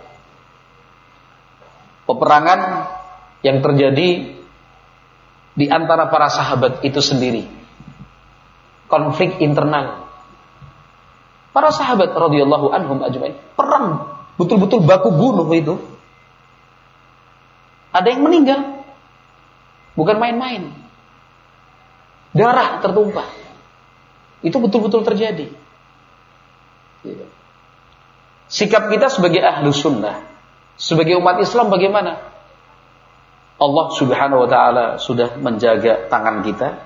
Peperangan 2.09 2.89
yang 3.45 3.61
terjadi 3.61 4.09
di 5.51 5.65
antara 5.67 6.07
para 6.09 6.31
sahabat 6.31 6.81
itu 6.81 7.03
sendiri. 7.03 7.45
Konflik 8.89 9.37
internal. 9.43 10.07
Para 11.51 11.69
sahabat 11.69 12.15
radhiyallahu 12.15 12.71
anhum 12.71 13.03
ajmain 13.03 13.35
perang 13.59 14.20
betul-betul 14.35 14.83
baku 14.83 15.09
bunuh 15.11 15.47
itu. 15.51 15.75
Ada 17.91 18.07
yang 18.15 18.23
meninggal. 18.23 18.85
Bukan 19.95 20.15
main-main. 20.19 20.71
Darah 22.31 22.79
tertumpah. 22.79 23.27
Itu 24.39 24.57
betul-betul 24.63 25.03
terjadi. 25.03 25.51
Gitu. 27.03 27.25
Sikap 28.51 28.91
kita 28.91 29.07
sebagai 29.07 29.39
ahlu 29.39 29.71
sunnah, 29.71 30.27
sebagai 30.75 31.15
umat 31.23 31.39
Islam 31.39 31.71
bagaimana? 31.71 32.19
Allah 33.61 33.85
subhanahu 33.95 34.43
wa 34.43 34.49
ta'ala 34.49 34.85
sudah 34.99 35.39
menjaga 35.39 36.11
tangan 36.11 36.43
kita, 36.43 36.83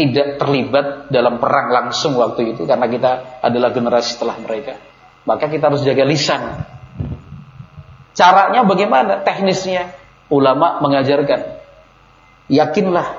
tidak 0.00 0.40
terlibat 0.40 1.12
dalam 1.12 1.42
perang 1.42 1.68
langsung 1.68 2.16
waktu 2.16 2.56
itu 2.56 2.64
karena 2.64 2.88
kita 2.88 3.42
adalah 3.44 3.68
generasi 3.74 4.16
setelah 4.16 4.40
mereka. 4.40 4.80
Maka 5.28 5.48
kita 5.52 5.68
harus 5.68 5.84
jaga 5.84 6.04
lisan. 6.06 6.64
Caranya 8.16 8.64
bagaimana? 8.64 9.20
Teknisnya 9.22 9.94
ulama 10.32 10.80
mengajarkan. 10.80 11.60
Yakinlah 12.50 13.14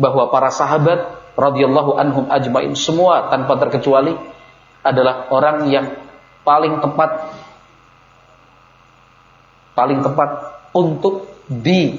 bahwa 0.00 0.32
para 0.32 0.48
sahabat 0.48 1.20
radhiyallahu 1.36 1.96
anhum 1.96 2.24
ajmain 2.28 2.72
semua 2.76 3.28
tanpa 3.28 3.60
terkecuali 3.60 4.16
adalah 4.84 5.28
orang 5.32 5.68
yang 5.68 5.86
paling 6.42 6.80
tepat 6.82 7.32
paling 9.72 10.04
tepat 10.04 10.30
untuk 10.76 11.28
di 11.48 11.96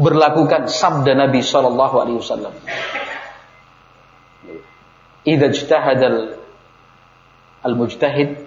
berlakukan 0.00 0.72
sabda 0.72 1.12
Nabi 1.12 1.40
Shallallahu 1.44 1.96
Alaihi 2.00 2.18
Wasallam. 2.18 2.54
Idza 5.22 5.46
ijtahada 5.54 6.38
al-mujtahid 7.62 8.42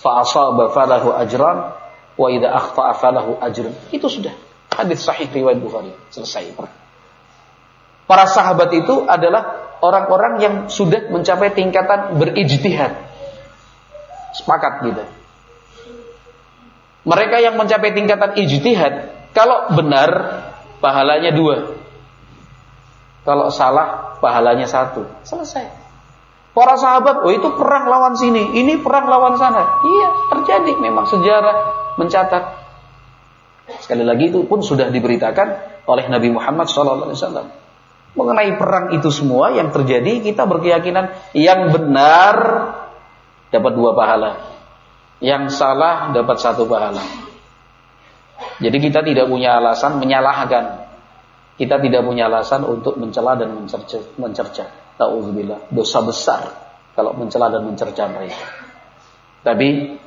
fa 0.00 0.24
asaba 0.24 0.72
falahu 0.72 1.12
ajran 1.12 1.76
wa 2.16 2.26
idza 2.32 2.48
akhta'a 2.48 2.92
falahu. 2.96 3.36
Itu 3.92 4.08
sudah 4.08 4.32
hadis 4.72 5.04
sahih 5.04 5.28
riwayat 5.28 5.60
Bukhari. 5.60 5.92
Selesai. 6.08 6.56
Para 8.08 8.24
sahabat 8.24 8.72
itu 8.72 9.04
adalah 9.04 9.76
orang-orang 9.84 10.32
yang 10.40 10.54
sudah 10.72 11.12
mencapai 11.12 11.52
tingkatan 11.52 12.16
berijtihad. 12.16 12.96
Sepakat 14.32 14.88
gitu. 14.88 15.04
Mereka 17.08 17.36
yang 17.40 17.56
mencapai 17.56 17.92
tingkatan 17.96 18.36
ijtihad 18.36 19.18
kalau 19.38 19.70
benar, 19.70 20.10
pahalanya 20.82 21.30
dua. 21.30 21.77
Kalau 23.28 23.52
salah, 23.52 24.16
pahalanya 24.24 24.64
satu. 24.64 25.04
Selesai. 25.20 25.68
Para 26.56 26.80
sahabat, 26.80 27.20
oh 27.20 27.28
itu 27.28 27.44
perang 27.60 27.84
lawan 27.84 28.16
sini, 28.16 28.56
ini 28.56 28.80
perang 28.80 29.04
lawan 29.04 29.36
sana. 29.36 29.84
Iya, 29.84 30.08
terjadi 30.32 30.72
memang 30.80 31.04
sejarah 31.04 31.56
mencatat. 32.00 32.44
Sekali 33.84 34.00
lagi 34.00 34.32
itu 34.32 34.48
pun 34.48 34.64
sudah 34.64 34.88
diberitakan 34.88 35.48
oleh 35.84 36.08
Nabi 36.08 36.32
Muhammad 36.32 36.72
SAW. 36.72 37.52
Mengenai 38.16 38.56
perang 38.56 38.96
itu 38.96 39.12
semua 39.12 39.52
yang 39.52 39.68
terjadi, 39.76 40.24
kita 40.24 40.48
berkeyakinan 40.48 41.12
yang 41.36 41.68
benar 41.68 42.36
dapat 43.52 43.72
dua 43.76 43.92
pahala. 43.92 44.56
Yang 45.20 45.52
salah 45.52 46.16
dapat 46.16 46.40
satu 46.40 46.64
pahala. 46.64 47.04
Jadi 48.56 48.76
kita 48.80 49.04
tidak 49.04 49.28
punya 49.28 49.60
alasan 49.60 50.00
menyalahkan. 50.00 50.87
Kita 51.58 51.82
tidak 51.82 52.06
punya 52.06 52.30
alasan 52.30 52.62
untuk 52.62 52.94
mencela 53.02 53.34
dan 53.34 53.50
mencerca. 53.50 53.98
mencerca. 54.14 54.94
Ta'udzubillah. 54.94 55.74
Dosa 55.74 55.98
besar 56.06 56.42
kalau 56.94 57.18
mencela 57.18 57.50
dan 57.50 57.66
mencerca 57.66 58.06
mereka. 58.06 58.46
Tapi 59.42 59.98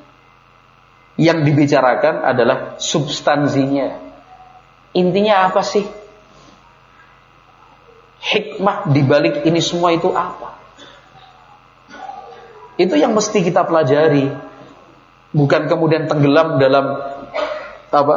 yang 1.19 1.43
dibicarakan 1.43 2.23
adalah 2.23 2.79
substansinya. 2.79 3.99
Intinya 4.95 5.51
apa 5.51 5.59
sih? 5.59 5.83
Hikmah 8.21 8.87
dibalik 8.95 9.43
ini 9.43 9.59
semua 9.59 9.91
itu 9.91 10.07
apa? 10.15 10.55
Itu 12.79 12.95
yang 12.95 13.11
mesti 13.11 13.43
kita 13.43 13.67
pelajari. 13.67 14.31
Bukan 15.35 15.67
kemudian 15.67 16.07
tenggelam 16.07 16.59
dalam 16.59 16.95
apa 17.91 18.15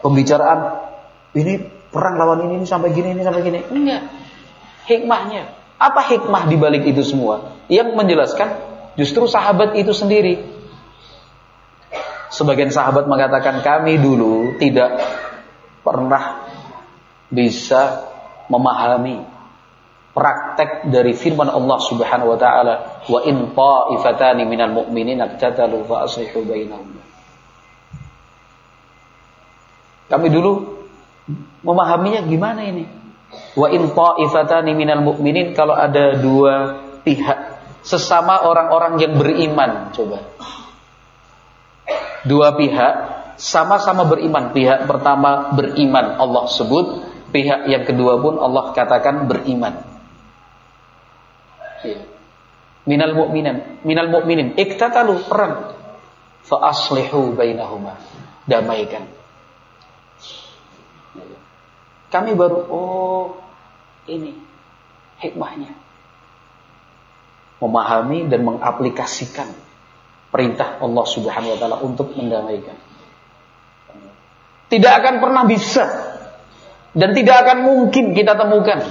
pembicaraan 0.00 0.80
ini 1.36 1.75
perang 1.96 2.20
lawan 2.20 2.44
ini, 2.44 2.60
ini 2.60 2.66
sampai 2.68 2.92
gini 2.92 3.16
ini 3.16 3.24
sampai 3.24 3.40
gini. 3.40 3.64
Enggak. 3.72 4.04
Hikmahnya. 4.84 5.42
Apa 5.80 6.04
hikmah 6.12 6.44
di 6.48 6.56
balik 6.60 6.84
itu 6.84 7.00
semua? 7.00 7.56
Yang 7.72 7.96
menjelaskan 7.96 8.48
justru 9.00 9.24
sahabat 9.24 9.72
itu 9.80 9.96
sendiri. 9.96 10.44
Sebagian 12.28 12.68
sahabat 12.68 13.08
mengatakan 13.08 13.64
kami 13.64 13.96
dulu 13.96 14.60
tidak 14.60 15.00
pernah 15.80 16.44
bisa 17.32 18.12
memahami 18.52 19.24
praktek 20.16 20.88
dari 20.88 21.12
firman 21.12 21.52
Allah 21.52 21.76
Subhanahu 21.76 22.32
wa 22.32 22.38
taala 22.40 23.04
wa 23.04 23.20
in 23.28 23.52
ta'ifatani 23.52 24.48
minal 24.48 24.72
mu'minina 24.72 25.36
iqtatalu 25.36 25.84
fa 25.84 26.08
aslihu 26.08 26.40
bainahum 26.48 26.96
kami 30.08 30.26
dulu 30.32 30.75
memahaminya 31.62 32.22
gimana 32.26 32.62
ini? 32.62 32.84
Wa 33.58 33.68
in 33.74 33.90
ta'ifatani 33.90 34.72
minal 34.72 35.02
mu'minin 35.02 35.52
kalau 35.52 35.74
ada 35.74 36.14
dua 36.16 36.82
pihak 37.02 37.38
sesama 37.82 38.46
orang-orang 38.46 38.98
yang 39.02 39.12
beriman, 39.18 39.90
coba. 39.94 40.22
Dua 42.26 42.54
pihak 42.58 42.94
sama-sama 43.38 44.06
beriman. 44.06 44.50
Pihak 44.50 44.86
pertama 44.90 45.54
beriman 45.54 46.18
Allah 46.18 46.50
sebut, 46.50 47.06
pihak 47.30 47.70
yang 47.70 47.86
kedua 47.86 48.18
pun 48.18 48.38
Allah 48.38 48.74
katakan 48.74 49.30
beriman. 49.30 49.74
Iya. 51.86 52.02
Minal 52.86 53.18
mu'minin, 53.18 53.82
minal 53.82 54.10
mu'minin 54.10 54.54
iktatalu 54.54 55.26
perang 55.26 55.74
fa 56.46 56.70
aslihu 56.70 57.34
bainahuma. 57.34 57.98
Damaikan 58.46 59.25
kami 62.10 62.38
baru, 62.38 62.58
oh 62.70 63.24
ini 64.06 64.36
hikmahnya. 65.20 65.74
Memahami 67.56 68.28
dan 68.28 68.44
mengaplikasikan 68.44 69.48
perintah 70.28 70.76
Allah 70.78 71.06
Subhanahu 71.08 71.56
wa 71.56 71.58
taala 71.58 71.76
untuk 71.80 72.12
mendamaikan. 72.12 72.76
Tidak 74.66 74.92
akan 74.92 75.14
pernah 75.22 75.48
bisa 75.48 75.84
dan 76.92 77.16
tidak 77.16 77.46
akan 77.46 77.58
mungkin 77.64 78.12
kita 78.12 78.36
temukan 78.36 78.82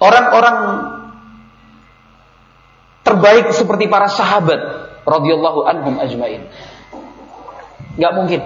orang-orang 0.00 0.58
terbaik 3.04 3.52
seperti 3.54 3.86
para 3.86 4.10
sahabat 4.10 4.60
radhiyallahu 5.06 5.64
anhum 5.64 5.94
ajmain. 6.02 6.48
Gak 7.96 8.12
mungkin. 8.12 8.42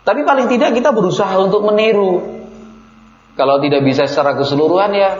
Tapi 0.00 0.20
paling 0.24 0.48
tidak 0.48 0.72
kita 0.72 0.90
berusaha 0.96 1.36
untuk 1.36 1.60
meniru. 1.68 2.40
Kalau 3.36 3.60
tidak 3.60 3.84
bisa 3.84 4.08
secara 4.08 4.36
keseluruhan 4.36 4.90
ya 4.96 5.10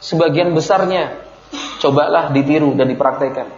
sebagian 0.00 0.52
besarnya 0.52 1.24
cobalah 1.80 2.32
ditiru 2.32 2.76
dan 2.76 2.88
dipraktekkan. 2.88 3.48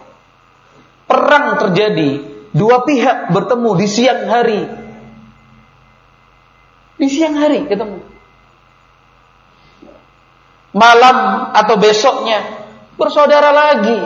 Perang 1.09 1.57
terjadi, 1.57 2.21
dua 2.53 2.85
pihak 2.85 3.33
bertemu 3.33 3.69
di 3.75 3.87
siang 3.89 4.21
hari. 4.29 4.61
Di 6.99 7.07
siang 7.07 7.35
hari 7.39 7.65
ketemu. 7.65 7.99
Malam 10.69 11.49
atau 11.55 11.75
besoknya 11.81 12.45
bersaudara 12.93 13.49
lagi. 13.49 13.99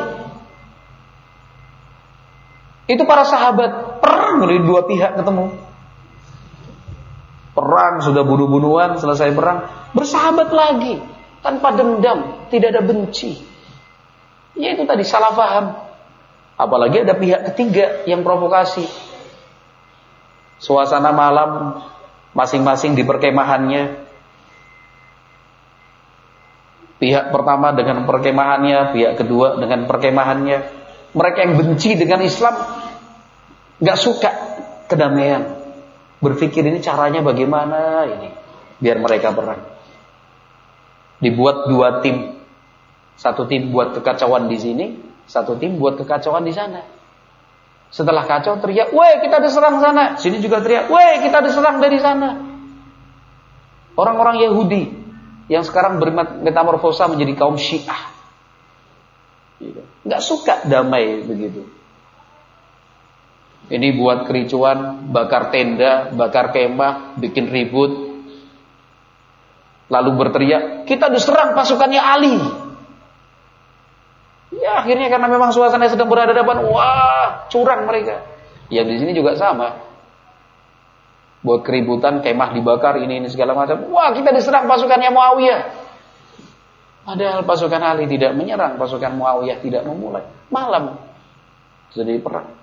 Itu 2.88 3.04
para 3.04 3.28
sahabat 3.28 4.00
perang 4.00 4.44
dari 4.48 4.64
dua 4.64 4.88
pihak 4.88 5.20
ketemu. 5.20 5.63
Perang 7.54 8.02
sudah 8.02 8.26
bunuh-bunuhan, 8.26 8.98
selesai 8.98 9.30
perang, 9.38 9.70
bersahabat 9.94 10.50
lagi 10.50 10.98
tanpa 11.46 11.78
dendam, 11.78 12.50
tidak 12.50 12.74
ada 12.74 12.82
benci. 12.82 13.38
Ya 14.58 14.74
itu 14.74 14.86
tadi 14.90 15.06
salah 15.06 15.34
paham. 15.38 15.78
Apalagi 16.58 17.06
ada 17.06 17.14
pihak 17.18 17.54
ketiga 17.54 18.06
yang 18.10 18.26
provokasi. 18.26 18.86
Suasana 20.58 21.14
malam 21.14 21.82
masing-masing 22.34 22.98
di 22.98 23.06
perkemahannya 23.06 24.04
Pihak 27.04 27.36
pertama 27.36 27.76
dengan 27.76 28.08
perkemahannya, 28.08 28.96
pihak 28.96 29.20
kedua 29.20 29.60
dengan 29.60 29.92
perkemahannya. 29.92 30.58
Mereka 31.12 31.38
yang 31.44 31.54
benci 31.60 32.00
dengan 32.00 32.24
Islam 32.24 32.56
nggak 33.84 33.98
suka 34.00 34.32
kedamaian. 34.88 35.63
Berpikir 36.24 36.64
ini 36.64 36.80
caranya 36.80 37.20
bagaimana 37.20 38.08
ini 38.08 38.32
biar 38.80 38.98
mereka 39.04 39.36
perang. 39.36 39.60
Dibuat 41.20 41.68
dua 41.68 42.00
tim. 42.00 42.40
Satu 43.20 43.44
tim 43.46 43.76
buat 43.76 43.92
kekacauan 44.00 44.48
di 44.48 44.56
sini, 44.56 44.86
satu 45.28 45.60
tim 45.60 45.76
buat 45.78 46.00
kekacauan 46.00 46.48
di 46.48 46.56
sana. 46.56 46.82
Setelah 47.94 48.26
kacau 48.26 48.58
teriak, 48.58 48.90
"Woi, 48.90 49.22
kita 49.22 49.38
diserang 49.38 49.78
sana." 49.78 50.18
Sini 50.18 50.42
juga 50.42 50.64
teriak, 50.64 50.90
"Woi, 50.90 51.22
kita 51.22 51.46
diserang 51.46 51.78
dari 51.78 52.00
sana." 52.02 52.42
Orang-orang 53.94 54.42
Yahudi 54.42 54.90
yang 55.52 55.62
sekarang 55.62 56.02
bermetamorfosa 56.02 57.06
menjadi 57.12 57.38
kaum 57.38 57.60
Syiah. 57.60 58.10
Nggak 60.08 60.22
suka 60.26 60.66
damai 60.66 61.22
begitu. 61.22 61.70
Ini 63.72 63.96
buat 63.96 64.28
kericuan, 64.28 65.08
bakar 65.16 65.48
tenda, 65.48 66.12
bakar 66.12 66.52
kemah, 66.52 67.16
bikin 67.16 67.48
ribut. 67.48 68.12
Lalu 69.88 70.10
berteriak, 70.20 70.64
kita 70.84 71.08
diserang 71.08 71.56
pasukannya 71.56 72.02
Ali. 72.02 72.38
Ya 74.54 74.84
akhirnya 74.84 75.08
karena 75.08 75.28
memang 75.32 75.56
suasana 75.56 75.88
sedang 75.88 76.12
berada 76.12 76.36
depan, 76.36 76.60
wah 76.68 77.48
curang 77.48 77.88
mereka. 77.88 78.22
Yang 78.68 78.88
di 78.90 78.96
sini 79.00 79.12
juga 79.16 79.40
sama 79.40 79.80
buat 81.44 81.62
keributan, 81.68 82.24
kemah 82.24 82.56
dibakar, 82.56 83.04
ini 83.04 83.20
ini 83.20 83.28
segala 83.28 83.52
macam. 83.52 83.92
Wah, 83.92 84.16
kita 84.16 84.32
diserang 84.32 84.64
pasukannya 84.66 85.12
Muawiyah. 85.12 85.62
Padahal 87.04 87.44
pasukan 87.44 87.84
Ali 87.84 88.08
tidak 88.08 88.32
menyerang, 88.32 88.80
pasukan 88.80 89.12
Muawiyah 89.20 89.60
tidak 89.60 89.84
memulai. 89.84 90.24
Malam 90.48 90.96
jadi 91.92 92.16
perang. 92.24 92.63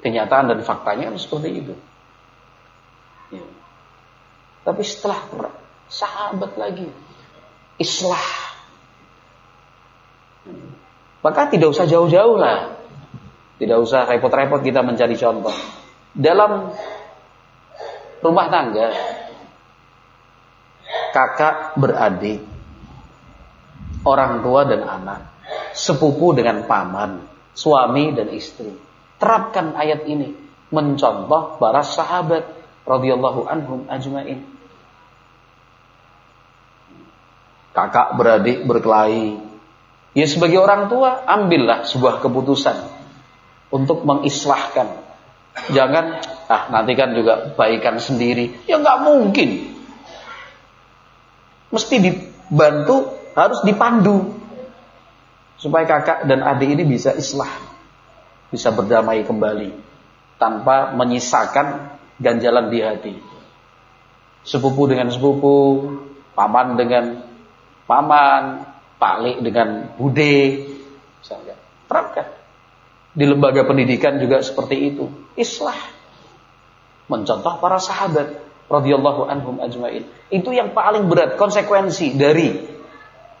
Kenyataan 0.00 0.48
dan 0.48 0.60
faktanya 0.64 1.12
kan 1.12 1.16
seperti 1.20 1.60
itu. 1.60 1.74
Ya. 3.30 3.44
Tapi 4.64 4.82
setelah 4.84 5.20
sahabat 5.92 6.56
lagi, 6.56 6.88
islah. 7.76 8.28
Maka 11.20 11.52
tidak 11.52 11.76
usah 11.76 11.84
jauh-jauh 11.84 12.40
lah. 12.40 12.80
Tidak 13.60 13.76
usah 13.76 14.08
repot-repot 14.08 14.64
kita 14.64 14.80
mencari 14.80 15.20
contoh. 15.20 15.52
Dalam 16.16 16.72
rumah 18.24 18.46
tangga 18.48 18.88
kakak 21.12 21.76
beradik 21.76 22.40
orang 24.04 24.40
tua 24.40 24.64
dan 24.64 24.80
anak 24.84 25.20
sepupu 25.76 26.32
dengan 26.32 26.64
paman 26.64 27.20
suami 27.52 28.16
dan 28.16 28.32
istri 28.32 28.89
terapkan 29.20 29.76
ayat 29.76 30.08
ini 30.08 30.32
mencontoh 30.72 31.60
para 31.60 31.84
sahabat 31.84 32.48
radhiyallahu 32.88 33.46
anhum 33.46 33.84
ajmain 33.86 34.42
kakak 37.76 38.16
beradik 38.16 38.64
berkelahi 38.64 39.38
ya 40.16 40.26
sebagai 40.26 40.58
orang 40.58 40.88
tua 40.88 41.22
ambillah 41.28 41.86
sebuah 41.86 42.18
keputusan 42.24 42.76
untuk 43.70 44.02
mengislahkan 44.02 45.10
jangan 45.70 46.18
ah 46.50 46.66
nanti 46.72 46.92
kan 46.98 47.14
juga 47.14 47.54
baikan 47.54 48.02
sendiri. 48.02 48.66
Ya 48.66 48.82
nggak 48.82 48.98
mungkin. 49.06 49.70
Mesti 51.70 51.96
dibantu, 52.02 53.14
harus 53.38 53.62
dipandu. 53.62 54.34
Supaya 55.60 55.86
kakak 55.86 56.26
dan 56.26 56.42
adik 56.42 56.74
ini 56.74 56.82
bisa 56.82 57.14
islah. 57.14 57.69
Bisa 58.50 58.74
berdamai 58.74 59.22
kembali. 59.22 59.70
Tanpa 60.36 60.90
menyisakan 60.92 61.94
ganjalan 62.18 62.66
di 62.68 62.78
hati. 62.82 63.14
Sepupu 64.42 64.90
dengan 64.90 65.08
sepupu, 65.08 65.86
paman 66.34 66.74
dengan 66.74 67.22
paman, 67.86 68.66
palik 68.98 69.40
dengan 69.40 69.94
bude. 69.94 70.66
Misalnya. 71.22 71.54
Terapkan. 71.86 72.26
Di 73.14 73.24
lembaga 73.26 73.66
pendidikan 73.66 74.18
juga 74.18 74.42
seperti 74.42 74.94
itu. 74.94 75.06
Islah 75.38 75.78
mencontoh 77.10 77.58
para 77.58 77.78
sahabat 77.78 78.38
radhiyallahu 78.70 79.26
anhum 79.26 79.58
ajmain. 79.62 80.06
Itu 80.30 80.54
yang 80.54 80.74
paling 80.74 81.10
berat 81.10 81.34
konsekuensi 81.34 82.14
dari 82.14 82.54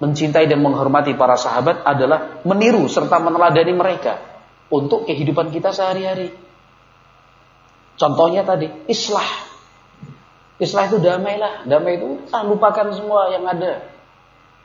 mencintai 0.02 0.50
dan 0.50 0.58
menghormati 0.58 1.14
para 1.14 1.38
sahabat 1.38 1.86
adalah 1.86 2.42
meniru 2.42 2.88
serta 2.90 3.22
meneladani 3.22 3.70
mereka 3.76 4.29
untuk 4.70 5.04
kehidupan 5.04 5.50
kita 5.50 5.74
sehari-hari. 5.74 6.32
Contohnya 7.98 8.46
tadi, 8.46 8.70
islah. 8.88 9.26
Islah 10.56 10.88
itu 10.88 11.02
damai 11.02 11.36
lah. 11.36 11.66
Damai 11.66 12.00
itu 12.00 12.24
ah, 12.32 12.46
lupakan 12.46 12.88
semua 12.94 13.28
yang 13.34 13.44
ada. 13.44 13.84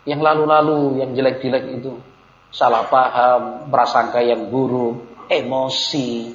Yang 0.06 0.22
lalu-lalu, 0.22 1.02
yang 1.04 1.12
jelek-jelek 1.18 1.82
itu. 1.82 2.00
Salah 2.54 2.88
paham, 2.88 3.68
prasangka 3.74 4.24
yang 4.24 4.48
buruk, 4.48 5.28
emosi. 5.28 6.32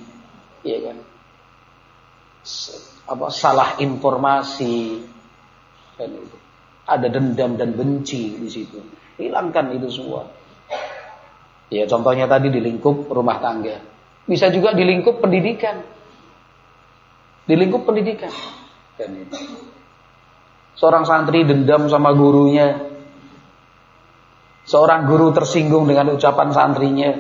Ya 0.60 0.78
kan? 0.90 0.98
apa 3.10 3.26
salah 3.28 3.76
informasi 3.82 5.02
dan 5.98 6.10
itu. 6.14 6.38
Ada 6.86 7.06
dendam 7.06 7.54
dan 7.54 7.76
benci 7.76 8.38
di 8.38 8.48
situ. 8.50 8.80
Hilangkan 9.20 9.74
itu 9.76 9.90
semua. 9.92 10.26
Ya 11.70 11.86
contohnya 11.86 12.26
tadi 12.26 12.50
di 12.50 12.58
lingkup 12.58 13.06
rumah 13.08 13.38
tangga. 13.38 13.78
Bisa 14.26 14.50
juga 14.50 14.74
di 14.74 14.82
lingkup 14.82 15.22
pendidikan. 15.22 15.82
Di 17.46 17.54
lingkup 17.54 17.86
pendidikan. 17.86 18.30
Dan 18.98 19.26
itu. 19.26 19.38
Seorang 20.74 21.06
santri 21.06 21.46
dendam 21.46 21.86
sama 21.86 22.10
gurunya. 22.12 22.90
Seorang 24.66 25.06
guru 25.06 25.30
tersinggung 25.30 25.86
dengan 25.86 26.14
ucapan 26.14 26.50
santrinya. 26.50 27.10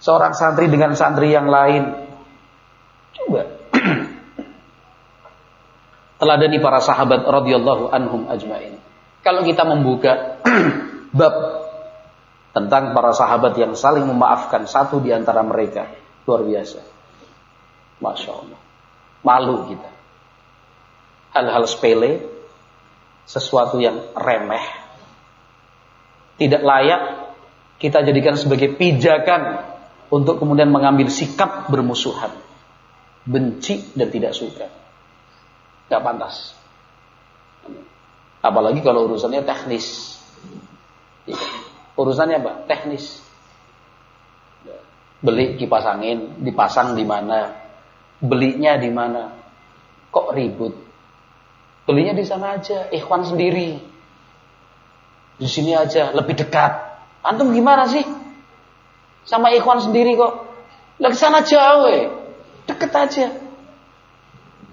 Seorang 0.00 0.36
santri 0.36 0.68
dengan 0.68 0.92
santri 0.92 1.32
yang 1.32 1.48
lain 1.48 2.06
Coba. 3.16 3.42
Teladani 6.20 6.58
para 6.60 6.80
sahabat 6.84 7.24
radhiyallahu 7.24 7.88
anhum 7.92 8.28
ajmain. 8.28 8.76
Kalau 9.24 9.42
kita 9.42 9.64
membuka 9.64 10.38
bab 11.18 11.34
tentang 12.56 12.96
para 12.96 13.12
sahabat 13.12 13.52
yang 13.60 13.76
saling 13.76 14.08
memaafkan 14.08 14.64
satu 14.64 14.96
di 15.04 15.12
antara 15.12 15.44
mereka, 15.44 15.92
luar 16.24 16.40
biasa. 16.40 16.80
Masya 18.00 18.30
Allah. 18.32 18.60
Malu 19.20 19.68
kita. 19.68 19.90
Hal-hal 21.36 21.68
sepele, 21.68 22.24
sesuatu 23.28 23.76
yang 23.76 24.00
remeh, 24.16 24.64
tidak 26.40 26.64
layak 26.64 27.02
kita 27.76 28.00
jadikan 28.00 28.40
sebagai 28.40 28.72
pijakan 28.72 29.76
untuk 30.08 30.40
kemudian 30.40 30.72
mengambil 30.72 31.12
sikap 31.12 31.68
bermusuhan. 31.68 32.32
benci 33.26 33.82
dan 33.98 34.06
tidak 34.06 34.38
suka. 34.38 34.70
Gak 35.90 35.98
pantas. 35.98 36.54
Apalagi 38.38 38.78
kalau 38.86 39.10
urusannya 39.10 39.42
teknis. 39.42 40.14
Iya. 41.26 41.65
Urusannya 41.96 42.36
apa? 42.44 42.52
Teknis. 42.68 43.24
Beli 45.24 45.56
kipas 45.56 45.88
angin, 45.88 46.44
dipasang 46.44 46.92
di 46.92 47.02
mana? 47.02 47.56
Belinya 48.20 48.76
di 48.76 48.92
mana? 48.92 49.32
Kok 50.12 50.36
ribut? 50.36 50.76
Belinya 51.88 52.12
di 52.12 52.24
sana 52.28 52.60
aja, 52.60 52.92
ikhwan 52.92 53.24
sendiri. 53.24 53.80
Di 55.36 55.48
sini 55.48 55.72
aja, 55.72 56.12
lebih 56.12 56.36
dekat. 56.36 56.72
Antum 57.24 57.50
gimana 57.50 57.88
sih? 57.88 58.04
Sama 59.26 59.50
ikhwan 59.50 59.82
sendiri 59.82 60.14
kok. 60.14 60.46
Lagi 61.02 61.18
sana 61.18 61.42
jauh, 61.42 61.90
eh. 61.90 62.08
deket 62.70 62.92
aja. 62.94 63.26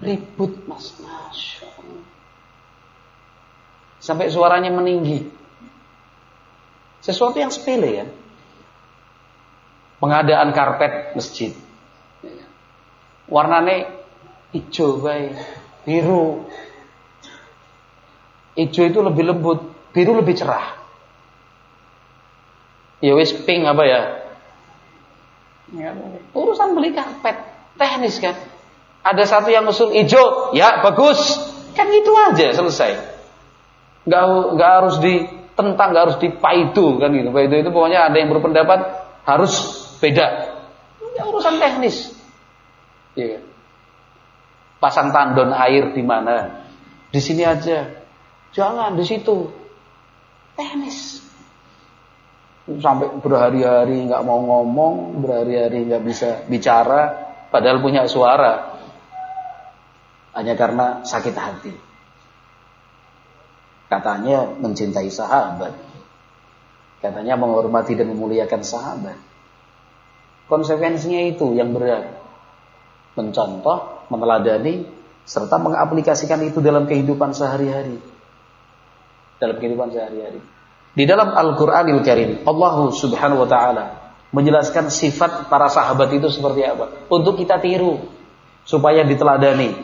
Ribut, 0.04 0.52
mas, 0.68 0.94
masya 1.00 1.68
Sampai 3.98 4.28
suaranya 4.28 4.68
meninggi. 4.68 5.33
Sesuatu 7.04 7.36
yang 7.36 7.52
sepele 7.52 7.88
ya. 7.92 8.06
Pengadaan 10.00 10.56
karpet 10.56 11.12
masjid. 11.12 11.52
Warnanya 13.28 13.92
hijau 14.56 15.04
baik, 15.04 15.36
biru. 15.84 16.48
Hijau 18.56 18.84
itu 18.88 18.98
lebih 19.04 19.24
lembut, 19.28 19.60
biru 19.92 20.16
lebih 20.16 20.32
cerah. 20.32 20.80
Ya 23.04 23.12
wis 23.12 23.36
pink 23.36 23.68
apa 23.68 23.84
ya? 23.84 24.00
ya 25.74 25.90
urusan 26.32 26.72
beli 26.72 26.96
karpet 26.96 27.36
teknis 27.76 28.16
kan. 28.16 28.36
Ada 29.04 29.28
satu 29.28 29.52
yang 29.52 29.68
usul 29.68 29.92
hijau, 29.92 30.56
ya 30.56 30.80
bagus. 30.80 31.20
Kan 31.76 31.92
itu 31.92 32.12
aja 32.16 32.54
selesai 32.56 33.14
nggak 34.04 34.24
nggak 34.56 34.70
harus 34.80 34.96
ditentang, 35.54 35.94
nggak 35.94 36.04
harus 36.10 36.18
dipaidu 36.18 36.98
kan 36.98 37.14
gitu. 37.14 37.30
Paidu 37.30 37.54
itu 37.62 37.70
pokoknya 37.70 38.10
ada 38.10 38.16
yang 38.18 38.34
berpendapat 38.34 38.80
harus 39.22 39.54
beda. 40.02 40.26
Ini 40.98 41.22
urusan 41.22 41.62
teknis. 41.62 42.10
Iya. 43.14 43.38
Pasang 44.82 45.14
tandon 45.14 45.54
air 45.54 45.94
di 45.94 46.02
mana? 46.02 46.66
Di 47.14 47.22
sini 47.22 47.46
aja. 47.46 47.86
Jangan 48.50 48.98
di 48.98 49.06
situ. 49.06 49.46
Teknis. 50.58 51.22
Sampai 52.64 53.14
berhari-hari 53.22 54.10
nggak 54.10 54.24
mau 54.26 54.42
ngomong, 54.42 55.22
berhari-hari 55.22 55.86
nggak 55.86 56.02
bisa 56.02 56.28
bicara, 56.50 57.30
padahal 57.54 57.78
punya 57.78 58.10
suara. 58.10 58.74
Hanya 60.34 60.58
karena 60.58 61.06
sakit 61.06 61.34
hati. 61.38 61.93
Katanya 63.88 64.48
mencintai 64.58 65.08
sahabat. 65.12 65.72
Katanya 67.04 67.36
menghormati 67.36 67.94
dan 67.94 68.08
memuliakan 68.10 68.64
sahabat. 68.64 69.18
Konsekuensinya 70.48 71.20
itu 71.28 71.52
yang 71.52 71.76
berat. 71.76 72.20
Mencontoh, 73.14 74.08
meneladani, 74.08 74.88
serta 75.24 75.56
mengaplikasikan 75.60 76.40
itu 76.44 76.64
dalam 76.64 76.88
kehidupan 76.88 77.36
sehari-hari. 77.36 78.00
Dalam 79.40 79.56
kehidupan 79.60 79.92
sehari-hari. 79.92 80.40
Di 80.94 81.04
dalam 81.04 81.32
Al-Quranil 81.34 82.00
Karim, 82.06 82.30
Allah 82.46 82.74
subhanahu 82.92 83.44
wa 83.44 83.48
ta'ala 83.48 83.84
menjelaskan 84.34 84.90
sifat 84.90 85.46
para 85.46 85.70
sahabat 85.70 86.10
itu 86.10 86.26
seperti 86.32 86.66
apa. 86.66 87.06
Untuk 87.10 87.38
kita 87.38 87.62
tiru, 87.62 88.02
supaya 88.66 89.04
diteladani. 89.04 89.76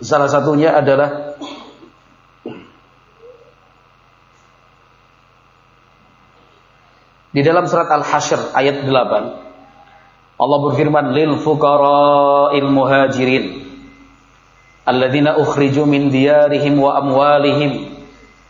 Salah 0.00 0.30
satunya 0.30 0.72
adalah 0.72 1.29
Di 7.30 7.46
dalam 7.46 7.70
surat 7.70 7.86
Al-Hasyr 7.86 8.58
ayat 8.58 8.82
8 8.82 8.90
Allah 10.40 10.58
berfirman 10.66 11.14
lil 11.14 11.38
fuqara'il 11.38 12.66
muhajirin 12.66 13.44
alladzina 14.88 15.38
ukhriju 15.38 15.84
min 15.86 16.10
diyarihim 16.10 16.80
wa 16.80 16.96
amwalihim 16.98 17.92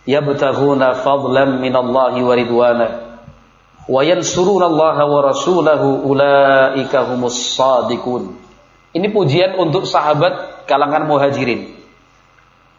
yabtaghuna 0.07 1.03
fadlan 1.03 1.61
minallahi 1.61 2.25
wa 2.25 2.33
ridwana 2.33 2.89
wa 3.91 4.01
yansuruna 4.07 4.71
Allah 4.71 4.97
wa 5.03 5.19
rasulahu 5.29 6.07
ulaika 6.07 7.11
humus. 7.11 7.59
Ini 8.95 9.07
pujian 9.11 9.59
untuk 9.59 9.85
sahabat 9.85 10.65
kalangan 10.71 11.11
muhajirin. 11.11 11.75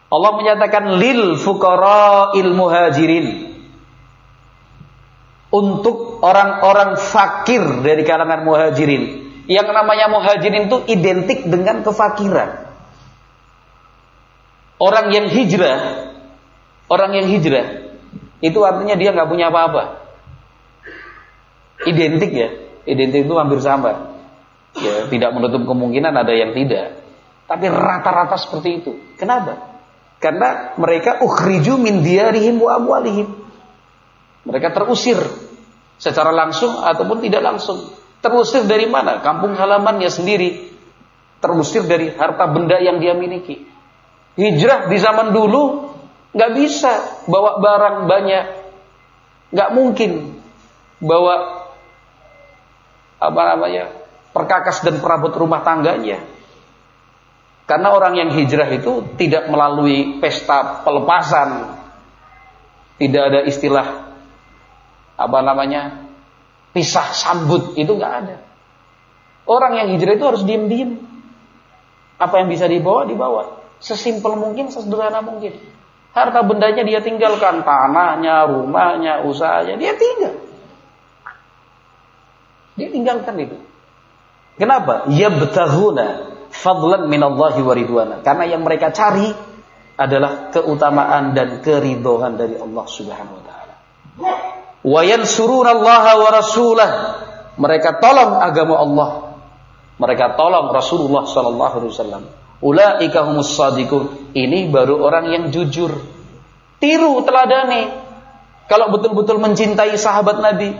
Allah 0.08 0.30
menyatakan 0.40 0.96
lil 0.96 1.36
fuqara'il 1.36 2.50
muhajirin 2.56 3.51
untuk 5.52 6.24
orang-orang 6.24 6.96
fakir 6.96 7.60
dari 7.84 8.02
kalangan 8.08 8.40
muhajirin. 8.42 9.30
Yang 9.44 9.68
namanya 9.76 10.08
muhajirin 10.08 10.72
itu 10.72 10.80
identik 10.88 11.44
dengan 11.44 11.84
kefakiran. 11.84 12.72
Orang 14.80 15.12
yang 15.12 15.28
hijrah, 15.28 15.78
orang 16.88 17.14
yang 17.14 17.26
hijrah, 17.28 17.94
itu 18.42 18.58
artinya 18.64 18.96
dia 18.98 19.14
nggak 19.14 19.28
punya 19.30 19.52
apa-apa. 19.52 20.02
Identik 21.86 22.32
ya, 22.32 22.48
identik 22.88 23.28
itu 23.28 23.34
hampir 23.36 23.60
sama. 23.60 24.18
Ya, 24.72 25.04
tidak 25.12 25.36
menutup 25.36 25.68
kemungkinan 25.68 26.16
ada 26.16 26.32
yang 26.32 26.56
tidak. 26.56 27.04
Tapi 27.44 27.68
rata-rata 27.68 28.40
seperti 28.40 28.80
itu. 28.80 28.92
Kenapa? 29.20 29.68
Karena 30.16 30.72
mereka 30.80 31.20
ukhriju 31.20 31.76
min 31.76 32.00
diarihim 32.00 32.56
wa 32.56 32.80
amwalihim. 32.80 33.41
Mereka 34.42 34.74
terusir 34.74 35.18
secara 36.02 36.34
langsung 36.34 36.82
ataupun 36.82 37.22
tidak 37.22 37.42
langsung. 37.46 37.94
Terusir 38.22 38.66
dari 38.66 38.90
mana? 38.90 39.22
Kampung 39.22 39.54
halamannya 39.54 40.10
sendiri. 40.10 40.70
Terusir 41.42 41.86
dari 41.86 42.10
harta 42.14 42.46
benda 42.50 42.78
yang 42.78 43.02
dia 43.02 43.14
miliki. 43.14 43.66
Hijrah 44.38 44.86
di 44.86 44.96
zaman 44.98 45.34
dulu 45.34 45.90
nggak 46.32 46.52
bisa 46.56 46.92
bawa 47.28 47.60
barang 47.60 48.08
banyak, 48.08 48.44
nggak 49.52 49.70
mungkin 49.76 50.40
bawa 51.02 51.66
apa 53.20 53.42
namanya 53.54 53.84
perkakas 54.32 54.80
dan 54.86 54.98
perabot 55.02 55.34
rumah 55.34 55.60
tangganya. 55.66 56.24
Karena 57.68 57.94
orang 57.94 58.18
yang 58.18 58.30
hijrah 58.34 58.68
itu 58.74 59.14
tidak 59.18 59.46
melalui 59.46 60.18
pesta 60.18 60.82
pelepasan, 60.82 61.78
tidak 62.98 63.22
ada 63.28 63.40
istilah 63.46 64.11
apa 65.16 65.38
namanya 65.44 66.08
pisah 66.72 67.12
sambut 67.12 67.76
itu 67.76 67.92
nggak 67.92 68.14
ada. 68.24 68.36
Orang 69.44 69.76
yang 69.76 69.92
hijrah 69.92 70.16
itu 70.16 70.24
harus 70.24 70.42
diem-diem. 70.46 71.02
Apa 72.16 72.42
yang 72.42 72.48
bisa 72.48 72.70
dibawa 72.70 73.04
dibawa. 73.04 73.42
Sesimpel 73.82 74.38
mungkin, 74.38 74.70
sesederhana 74.70 75.20
mungkin. 75.20 75.58
Harta 76.14 76.44
bendanya 76.46 76.86
dia 76.86 77.02
tinggalkan, 77.02 77.66
tanahnya, 77.66 78.46
rumahnya, 78.46 79.26
usahanya, 79.26 79.74
dia 79.80 79.92
tinggal. 79.98 80.34
Dia 82.78 82.88
tinggalkan 82.92 83.34
itu. 83.42 83.56
Kenapa? 84.60 85.10
Ya 85.10 85.32
betahuna 85.32 86.30
fadlan 86.52 87.10
minallahi 87.10 87.60
wa 87.64 87.74
Karena 88.22 88.44
yang 88.46 88.62
mereka 88.62 88.94
cari 88.94 89.32
adalah 89.98 90.52
keutamaan 90.54 91.34
dan 91.34 91.60
keridhaan 91.64 92.38
dari 92.38 92.56
Allah 92.60 92.84
Subhanahu 92.86 93.36
wa 93.40 93.44
taala 93.44 93.74
wa 94.82 95.02
wa 96.18 96.28
rasulah. 96.30 96.90
Mereka 97.54 98.02
tolong 98.02 98.42
agama 98.42 98.82
Allah. 98.82 99.10
Mereka 100.02 100.34
tolong 100.34 100.74
Rasulullah 100.74 101.22
sallallahu 101.28 101.74
alaihi 101.78 101.92
wasallam. 101.94 102.22
Ulaika 102.62 103.24
humus. 103.28 103.60
Ini 104.34 104.70
baru 104.70 105.02
orang 105.02 105.26
yang 105.30 105.50
jujur. 105.54 105.92
Tiru 106.82 107.22
teladani. 107.22 107.86
Kalau 108.66 108.90
betul-betul 108.90 109.38
mencintai 109.38 109.94
sahabat 109.94 110.42
Nabi. 110.42 110.70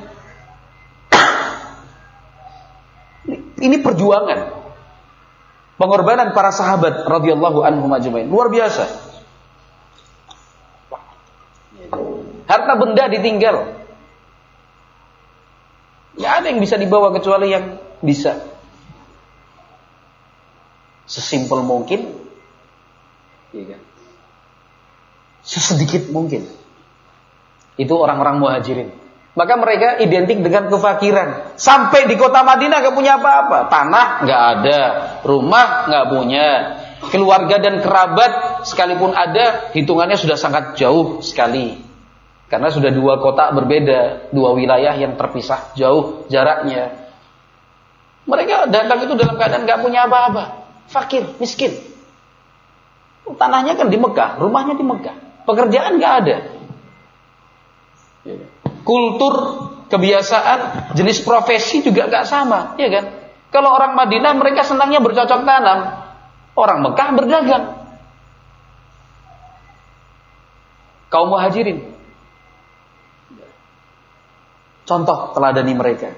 Ini 3.66 3.76
perjuangan. 3.84 4.62
Pengorbanan 5.78 6.30
para 6.30 6.54
sahabat 6.54 7.06
radhiyallahu 7.06 7.62
anhum 7.62 7.90
ajmain. 7.90 8.26
Luar 8.26 8.50
biasa. 8.50 8.86
Harta 12.46 12.74
benda 12.78 13.10
ditinggal. 13.10 13.81
Tidak 16.12 16.32
ada 16.32 16.46
yang 16.48 16.60
bisa 16.60 16.76
dibawa 16.76 17.08
kecuali 17.12 17.52
yang 17.52 17.80
bisa. 18.04 18.36
Sesimpel 21.08 21.64
mungkin. 21.64 22.08
Ya 23.52 23.64
kan? 23.76 23.80
Sesedikit 25.42 26.12
mungkin. 26.12 26.48
Itu 27.80 27.96
orang-orang 27.96 28.40
muhajirin. 28.40 28.88
Maka 29.32 29.56
mereka 29.56 29.96
identik 29.96 30.44
dengan 30.44 30.68
kefakiran. 30.68 31.56
Sampai 31.56 32.04
di 32.04 32.20
kota 32.20 32.44
Madinah 32.44 32.84
gak 32.84 32.96
punya 32.96 33.16
apa-apa. 33.16 33.72
Tanah 33.72 34.06
gak 34.28 34.42
ada, 34.60 34.80
rumah 35.24 35.88
gak 35.88 36.06
punya, 36.12 36.48
keluarga 37.08 37.56
dan 37.56 37.80
kerabat 37.80 38.62
sekalipun 38.68 39.16
ada, 39.16 39.72
hitungannya 39.72 40.20
sudah 40.20 40.36
sangat 40.36 40.76
jauh 40.76 41.24
sekali. 41.24 41.80
Karena 42.52 42.68
sudah 42.68 42.92
dua 42.92 43.16
kota 43.16 43.48
berbeda, 43.56 44.28
dua 44.28 44.52
wilayah 44.52 44.92
yang 44.92 45.16
terpisah 45.16 45.72
jauh 45.72 46.28
jaraknya. 46.28 47.08
Mereka 48.28 48.68
datang 48.68 49.08
itu 49.08 49.16
dalam 49.16 49.40
keadaan 49.40 49.64
gak 49.64 49.80
punya 49.80 50.04
apa-apa. 50.04 50.68
Fakir, 50.92 51.24
miskin. 51.40 51.72
Tanahnya 53.24 53.72
kan 53.80 53.88
di 53.88 53.96
Mekah, 53.96 54.36
rumahnya 54.36 54.76
di 54.76 54.84
Mekah. 54.84 55.48
Pekerjaan 55.48 55.96
gak 55.96 56.14
ada 56.22 56.36
kultur, 58.82 59.34
kebiasaan, 59.90 60.92
jenis 60.94 61.22
profesi 61.22 61.82
juga 61.82 62.10
gak 62.10 62.26
sama, 62.26 62.74
ya 62.78 62.90
kan? 62.90 63.04
Kalau 63.52 63.74
orang 63.74 63.94
Madinah 63.94 64.32
mereka 64.38 64.64
senangnya 64.64 65.02
bercocok 65.02 65.40
tanam, 65.44 65.80
orang 66.56 66.78
Mekah 66.80 67.08
berdagang. 67.12 67.64
Kaum 71.12 71.28
muhajirin. 71.28 71.91
Contoh 74.92 75.32
teladani 75.32 75.72
mereka. 75.72 76.12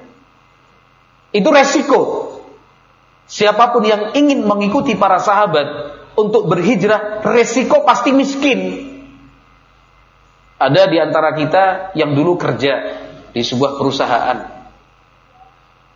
Itu 1.30 1.54
resiko. 1.54 2.26
Siapa 3.30 3.70
pun 3.70 3.86
yang 3.86 4.18
ingin 4.18 4.42
mengikuti 4.42 4.98
para 4.98 5.22
sahabat 5.22 5.94
untuk 6.18 6.50
berhijrah, 6.50 7.22
resiko 7.22 7.86
pasti 7.86 8.10
miskin. 8.10 8.90
Ada 10.58 10.90
di 10.90 10.98
antara 10.98 11.38
kita 11.38 11.94
yang 11.94 12.18
dulu 12.18 12.34
kerja 12.34 12.74
di 13.30 13.42
sebuah 13.46 13.78
perusahaan. 13.78 14.38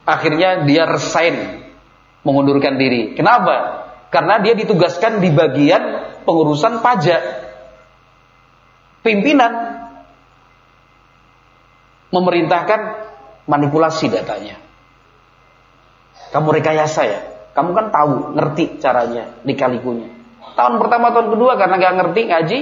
Akhirnya 0.06 0.62
dia 0.62 0.86
resign, 0.86 1.66
mengundurkan 2.22 2.78
diri. 2.78 3.18
Kenapa? 3.18 3.90
Karena 4.14 4.38
dia 4.38 4.54
ditugaskan 4.54 5.18
di 5.18 5.34
bagian 5.34 5.82
pengurusan 6.22 6.78
pajak. 6.78 7.22
Pimpinan 9.02 9.87
memerintahkan 12.10 12.80
manipulasi 13.48 14.12
datanya. 14.12 14.60
Kamu 16.28 16.48
rekayasa 16.52 17.02
ya. 17.08 17.20
Kamu 17.56 17.74
kan 17.74 17.90
tahu, 17.90 18.38
ngerti 18.38 18.78
caranya, 18.78 19.34
dikalikunya. 19.42 20.12
Tahun 20.54 20.78
pertama, 20.78 21.10
tahun 21.10 21.34
kedua 21.34 21.58
karena 21.58 21.74
gak 21.80 21.94
ngerti 21.98 22.20
ngaji, 22.28 22.58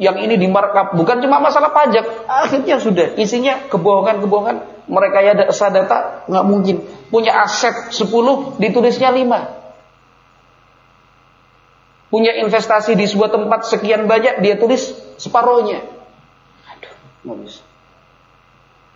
yang 0.00 0.16
ini 0.16 0.40
dimarkup 0.40 0.96
bukan 0.96 1.20
cuma 1.20 1.44
masalah 1.44 1.76
pajak 1.76 2.24
akhirnya 2.24 2.80
sudah 2.80 3.20
isinya 3.20 3.68
kebohongan-kebohongan 3.68 4.88
mereka 4.88 5.20
ya 5.20 5.36
data 5.36 6.24
nggak 6.24 6.44
mungkin 6.48 6.80
punya 7.12 7.36
aset 7.44 7.92
10 7.92 8.08
ditulisnya 8.56 9.12
5 9.12 9.28
punya 12.08 12.32
investasi 12.40 12.96
di 12.96 13.04
sebuah 13.04 13.28
tempat 13.28 13.68
sekian 13.68 14.08
banyak 14.08 14.40
dia 14.40 14.56
tulis 14.56 14.88
separohnya 15.20 15.84
aduh 16.64 16.96
nggak 17.28 17.36
bisa 17.44 17.60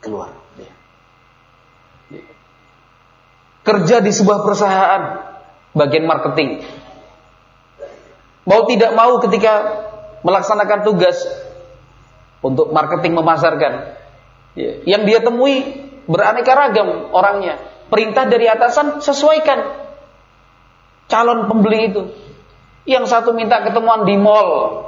keluar 0.04 0.36
dia. 0.60 0.72
kerja 3.64 4.04
di 4.04 4.12
sebuah 4.12 4.44
perusahaan 4.44 5.02
bagian 5.72 6.04
marketing 6.04 6.60
mau 8.44 8.68
tidak 8.68 8.92
mau 8.92 9.16
ketika 9.24 9.52
melaksanakan 10.24 10.84
tugas 10.84 11.16
untuk 12.44 12.72
marketing 12.72 13.16
memasarkan. 13.16 13.96
Ya. 14.52 14.72
Yang 14.84 15.02
dia 15.08 15.18
temui 15.24 15.54
beraneka 16.04 16.52
ragam 16.52 17.12
orangnya. 17.12 17.60
Perintah 17.88 18.28
dari 18.28 18.48
atasan 18.48 19.00
sesuaikan 19.00 19.64
calon 21.08 21.48
pembeli 21.48 21.92
itu. 21.92 22.02
Yang 22.84 23.12
satu 23.12 23.32
minta 23.32 23.64
ketemuan 23.64 24.04
di 24.04 24.16
mall. 24.20 24.84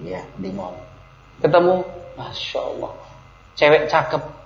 Ya, 0.00 0.24
di 0.36 0.52
mall. 0.52 0.76
Ketemu, 1.40 1.84
Masya 2.20 2.60
Allah. 2.60 2.92
Cewek 3.56 3.88
cakep. 3.88 4.39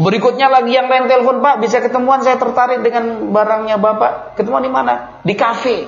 Berikutnya 0.00 0.48
lagi 0.48 0.72
yang 0.72 0.88
lain 0.88 1.12
telepon, 1.12 1.44
Pak, 1.44 1.60
bisa 1.60 1.84
ketemuan 1.84 2.24
saya 2.24 2.40
tertarik 2.40 2.80
dengan 2.80 3.28
barangnya 3.36 3.76
Bapak. 3.76 4.32
Ketemuan 4.32 4.64
di 4.64 4.72
mana? 4.72 5.20
Di 5.20 5.36
kafe. 5.36 5.84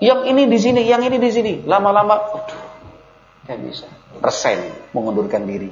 Yang 0.00 0.20
ini 0.24 0.42
di 0.48 0.58
sini, 0.58 0.80
yang 0.88 1.04
ini 1.04 1.20
di 1.20 1.28
sini. 1.28 1.52
Lama-lama, 1.68 2.16
aduh, 2.16 2.64
gak 3.44 3.60
bisa. 3.60 3.84
Resign, 4.24 4.72
mengundurkan 4.96 5.44
diri. 5.44 5.68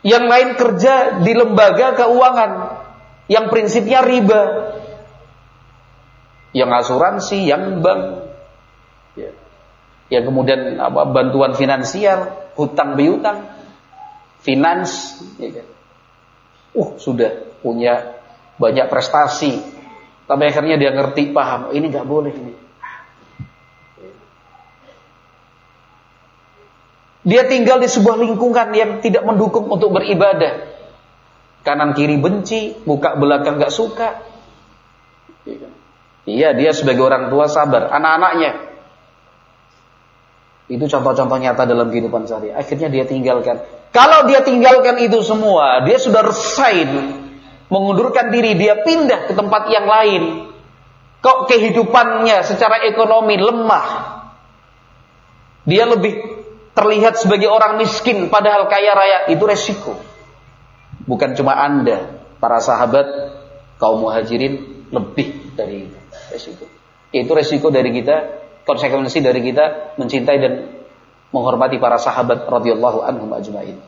Yang 0.00 0.24
lain 0.24 0.48
kerja 0.56 1.20
di 1.20 1.32
lembaga 1.36 1.92
keuangan 1.92 2.50
yang 3.28 3.52
prinsipnya 3.52 4.00
riba. 4.00 4.72
Yang 6.56 6.70
asuransi, 6.88 7.44
yang 7.44 7.84
bank. 7.84 8.19
Ya. 10.10 10.20
Kemudian 10.26 10.76
apa 10.82 11.06
bantuan 11.06 11.54
finansial, 11.54 12.50
hutang 12.58 12.98
piutang, 12.98 13.46
finance, 14.42 15.22
ya 15.38 15.62
kan. 15.62 15.66
Uh, 16.70 16.90
sudah 16.98 17.50
punya 17.62 18.18
banyak 18.58 18.86
prestasi. 18.90 19.62
Tapi 20.26 20.42
akhirnya 20.46 20.78
dia 20.78 20.94
ngerti, 20.94 21.34
paham, 21.34 21.74
ini 21.74 21.90
nggak 21.90 22.06
boleh 22.06 22.30
ini. 22.34 22.54
Dia 27.20 27.44
tinggal 27.50 27.82
di 27.82 27.88
sebuah 27.90 28.16
lingkungan 28.16 28.68
yang 28.72 28.90
tidak 29.04 29.26
mendukung 29.26 29.68
untuk 29.68 29.92
beribadah. 29.92 30.72
Kanan 31.60 31.92
kiri 31.92 32.16
benci, 32.16 32.80
muka 32.88 33.12
belakang 33.18 33.60
nggak 33.60 33.74
suka. 33.74 34.24
Iya, 36.24 36.56
dia 36.56 36.70
sebagai 36.72 37.04
orang 37.04 37.28
tua 37.28 37.50
sabar. 37.50 37.92
Anak-anaknya 37.92 38.69
itu 40.70 40.86
contoh-contoh 40.86 41.38
nyata 41.42 41.66
dalam 41.66 41.90
kehidupan 41.90 42.30
sehari. 42.30 42.54
Akhirnya 42.54 42.86
dia 42.86 43.02
tinggalkan. 43.02 43.58
Kalau 43.90 44.30
dia 44.30 44.46
tinggalkan 44.46 45.02
itu 45.02 45.18
semua, 45.26 45.82
dia 45.82 45.98
sudah 45.98 46.22
resign 46.22 47.18
mengundurkan 47.66 48.30
diri, 48.30 48.54
dia 48.54 48.78
pindah 48.78 49.26
ke 49.26 49.32
tempat 49.34 49.66
yang 49.66 49.90
lain. 49.90 50.22
Kok 51.18 51.50
kehidupannya 51.50 52.46
secara 52.46 52.86
ekonomi 52.86 53.34
lemah? 53.34 53.86
Dia 55.66 55.90
lebih 55.90 56.22
terlihat 56.72 57.18
sebagai 57.18 57.50
orang 57.50 57.82
miskin 57.82 58.30
padahal 58.30 58.70
kaya 58.70 58.94
raya. 58.94 59.18
Itu 59.26 59.50
resiko. 59.50 59.98
Bukan 61.04 61.34
cuma 61.34 61.58
Anda, 61.58 62.22
para 62.38 62.62
sahabat 62.62 63.10
kaum 63.82 64.06
muhajirin 64.06 64.86
lebih 64.94 65.58
dari 65.58 65.90
itu. 65.90 65.98
Resiko. 66.30 66.64
Itu 67.10 67.34
resiko 67.34 67.74
dari 67.74 67.90
kita, 67.90 68.16
konsekuensi 68.70 69.18
dari 69.18 69.42
kita 69.42 69.98
mencintai 69.98 70.38
dan 70.38 70.52
menghormati 71.34 71.82
para 71.82 71.98
sahabat 71.98 72.46
radhiyallahu 72.46 73.02
anhum 73.02 73.30
ajmain. 73.34 73.82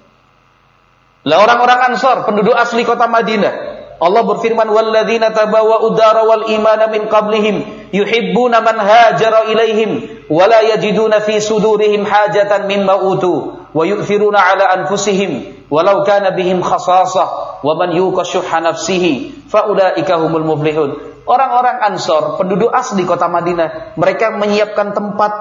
Lah 1.22 1.38
orang-orang 1.38 1.94
Ansor, 1.94 2.26
penduduk 2.26 2.54
asli 2.58 2.82
kota 2.82 3.06
Madinah, 3.06 3.54
Allah 4.02 4.22
berfirman 4.26 4.66
walladzina 4.66 5.30
tabawwa'u 5.30 5.94
dara 5.94 6.26
wal 6.26 6.50
imana 6.50 6.90
min 6.90 7.06
qablihim 7.06 7.86
yuhibbuna 7.94 8.58
man 8.58 8.82
hajara 8.82 9.46
ilaihim 9.46 10.26
wa 10.26 10.50
la 10.50 10.66
yajiduna 10.74 11.22
fi 11.22 11.38
sudurihim 11.38 12.02
hajatan 12.02 12.66
mimma 12.66 12.98
utu 12.98 13.54
wa 13.70 13.82
yu'thiruna 13.86 14.42
ala 14.42 14.74
anfusihim 14.82 15.62
walau 15.70 16.02
kana 16.02 16.34
bihim 16.34 16.58
khasasah 16.66 17.62
wa 17.62 17.72
man 17.78 17.94
yuqa 17.94 18.26
nafsihi 18.58 19.46
fa 19.46 19.70
ulaika 19.70 20.18
humul 20.18 20.50
muflihun 20.50 21.11
Orang-orang 21.22 21.78
Ansor, 21.86 22.36
penduduk 22.40 22.74
asli 22.74 23.06
kota 23.06 23.30
Madinah, 23.30 23.94
mereka 23.94 24.34
menyiapkan 24.34 24.90
tempat 24.90 25.32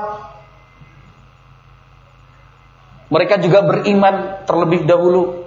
mereka 3.12 3.42
juga 3.44 3.60
beriman 3.68 4.46
terlebih 4.48 4.88
dahulu 4.88 5.44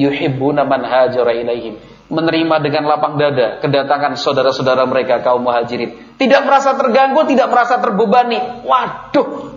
yuhibbuna 0.00 0.64
man 0.64 0.82
hajara 0.88 1.36
ilaihim 1.36 1.76
menerima 2.08 2.56
dengan 2.60 2.84
lapang 2.88 3.16
dada 3.16 3.60
kedatangan 3.64 4.20
saudara-saudara 4.20 4.84
mereka 4.84 5.24
kaum 5.24 5.44
muhajirin. 5.44 6.16
Tidak 6.20 6.40
merasa 6.44 6.76
terganggu, 6.76 7.24
tidak 7.26 7.48
merasa 7.48 7.80
terbebani. 7.80 8.64
Waduh, 8.64 9.56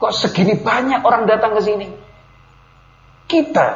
kok 0.00 0.12
segini 0.16 0.56
banyak 0.56 1.04
orang 1.04 1.28
datang 1.28 1.52
ke 1.54 1.60
sini? 1.62 1.86
Kita, 3.28 3.68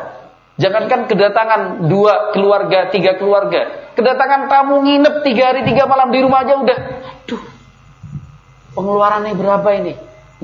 jangankan 0.56 1.08
kedatangan 1.08 1.60
dua 1.86 2.32
keluarga, 2.32 2.88
tiga 2.88 3.20
keluarga, 3.20 3.85
kedatangan 3.96 4.52
tamu 4.52 4.84
nginep 4.84 5.24
tiga 5.24 5.50
hari 5.50 5.64
tiga 5.64 5.88
malam 5.88 6.12
di 6.12 6.20
rumah 6.20 6.44
aja 6.44 6.60
udah. 6.60 6.78
Aduh, 7.24 7.42
pengeluarannya 8.76 9.32
berapa 9.34 9.68
ini? 9.80 9.92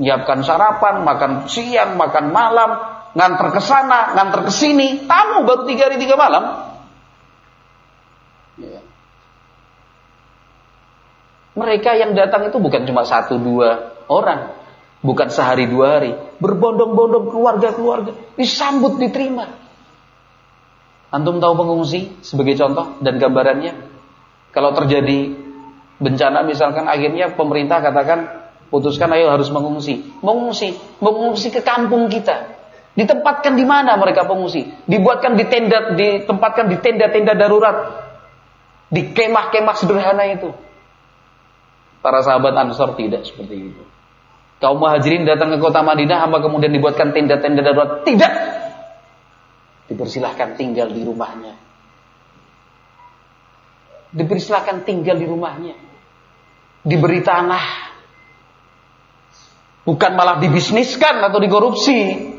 Nyiapkan 0.01 0.41
sarapan, 0.41 1.05
makan 1.05 1.31
siang, 1.45 1.93
makan 1.95 2.33
malam, 2.33 2.81
nganter 3.13 3.53
ke 3.53 3.61
sana, 3.61 4.17
nganter 4.17 4.49
ke 4.49 4.51
sini, 4.51 5.05
tamu 5.05 5.45
baru 5.45 5.69
tiga 5.69 5.87
hari 5.87 6.01
tiga 6.01 6.17
malam. 6.17 6.73
Mereka 11.53 11.93
yang 12.01 12.17
datang 12.17 12.49
itu 12.49 12.57
bukan 12.57 12.89
cuma 12.89 13.05
satu 13.05 13.37
dua 13.37 13.93
orang, 14.09 14.57
bukan 15.05 15.29
sehari 15.29 15.69
dua 15.69 16.01
hari, 16.01 16.17
berbondong-bondong 16.41 17.29
keluarga-keluarga, 17.29 18.17
disambut, 18.33 18.97
diterima. 18.97 19.62
Antum 21.13 21.37
tahu 21.37 21.53
pengungsi 21.53 22.09
sebagai 22.25 22.57
contoh 22.57 22.97
dan 23.05 23.21
gambarannya? 23.21 23.77
Kalau 24.49 24.73
terjadi 24.73 25.29
bencana 26.01 26.41
misalkan 26.41 26.89
akhirnya 26.89 27.37
pemerintah 27.37 27.85
katakan 27.85 28.49
putuskan 28.73 29.13
ayo 29.13 29.29
harus 29.29 29.53
mengungsi. 29.53 30.01
Mengungsi, 30.25 30.73
mengungsi 30.97 31.53
ke 31.53 31.61
kampung 31.61 32.09
kita. 32.09 32.57
Ditempatkan 32.97 33.53
di 33.53 33.61
mana 33.61 33.93
mereka 33.93 34.25
pengungsi? 34.25 34.65
Dibuatkan 34.89 35.37
di 35.37 35.45
tenda, 35.45 35.93
ditempatkan 35.93 36.65
di 36.73 36.81
tenda-tenda 36.81 37.37
darurat. 37.37 37.77
Di 38.89 39.13
kemah-kemah 39.13 39.75
sederhana 39.77 40.25
itu. 40.33 40.49
Para 42.01 42.25
sahabat 42.25 42.57
Ansor 42.57 42.97
tidak 42.97 43.21
seperti 43.29 43.69
itu. 43.69 43.83
Kaum 44.57 44.81
muhajirin 44.81 45.29
datang 45.29 45.53
ke 45.53 45.57
kota 45.61 45.85
Madinah, 45.85 46.25
apa 46.25 46.41
kemudian 46.41 46.73
dibuatkan 46.73 47.13
tenda-tenda 47.13 47.61
darurat? 47.61 48.01
Tidak. 48.01 48.52
Dipersilahkan 49.93 50.57
tinggal 50.57 50.89
di 50.89 51.05
rumahnya. 51.05 51.53
Dipersilahkan 54.09 54.81
tinggal 54.81 55.21
di 55.21 55.29
rumahnya. 55.29 55.77
Diberi 56.81 57.21
tanah. 57.21 57.93
Bukan 59.85 60.11
malah 60.17 60.41
dibisniskan 60.41 61.21
atau 61.21 61.37
dikorupsi. 61.37 62.33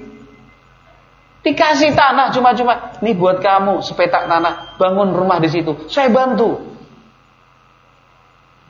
Dikasih 1.46 1.94
tanah 1.94 2.34
cuma-cuma. 2.34 2.98
Ini 2.98 3.14
buat 3.14 3.38
kamu 3.38 3.86
sepetak 3.86 4.26
tanah. 4.26 4.74
Bangun 4.82 5.14
rumah 5.14 5.38
di 5.38 5.46
situ. 5.46 5.86
Saya 5.86 6.11
bantu. 6.11 6.59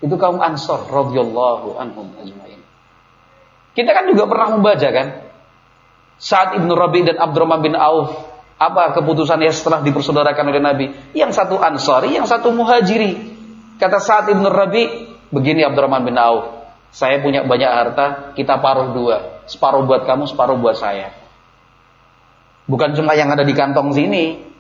Itu 0.05 0.20
kaum 0.20 0.45
Ansor 0.45 0.93
radhiyallahu 0.93 1.80
anhum 1.80 2.12
ajmain. 2.20 2.61
Kita 3.72 3.91
kan 3.97 4.12
juga 4.12 4.28
pernah 4.28 4.61
membaca 4.61 4.89
kan? 4.93 5.09
Saat 6.20 6.61
Ibnu 6.61 6.72
Rabi 6.76 7.09
dan 7.09 7.16
Abdurrahman 7.16 7.64
bin 7.64 7.74
Auf 7.74 8.34
apa 8.55 8.94
keputusannya 8.94 9.50
setelah 9.50 9.82
dipersaudarakan 9.82 10.44
oleh 10.55 10.62
Nabi? 10.62 10.86
Yang 11.12 11.42
satu 11.42 11.59
Ansori, 11.59 12.14
yang 12.14 12.26
satu 12.26 12.55
Muhajiri. 12.55 13.34
Kata 13.76 13.98
saat 13.98 14.30
Ibnu 14.30 14.46
Rabi, 14.46 14.84
begini 15.34 15.66
Abdurrahman 15.66 16.07
bin 16.07 16.14
Auf, 16.14 16.64
saya 16.94 17.18
punya 17.18 17.42
banyak 17.42 17.66
harta, 17.66 18.07
kita 18.38 18.62
paruh 18.62 18.94
dua. 18.94 19.42
Separuh 19.50 19.82
buat 19.82 20.07
kamu, 20.07 20.30
separuh 20.30 20.55
buat 20.55 20.78
saya. 20.78 21.11
Bukan 22.70 22.94
cuma 22.94 23.18
yang 23.18 23.34
ada 23.34 23.42
di 23.42 23.52
kantong 23.52 23.90
sini. 23.90 24.55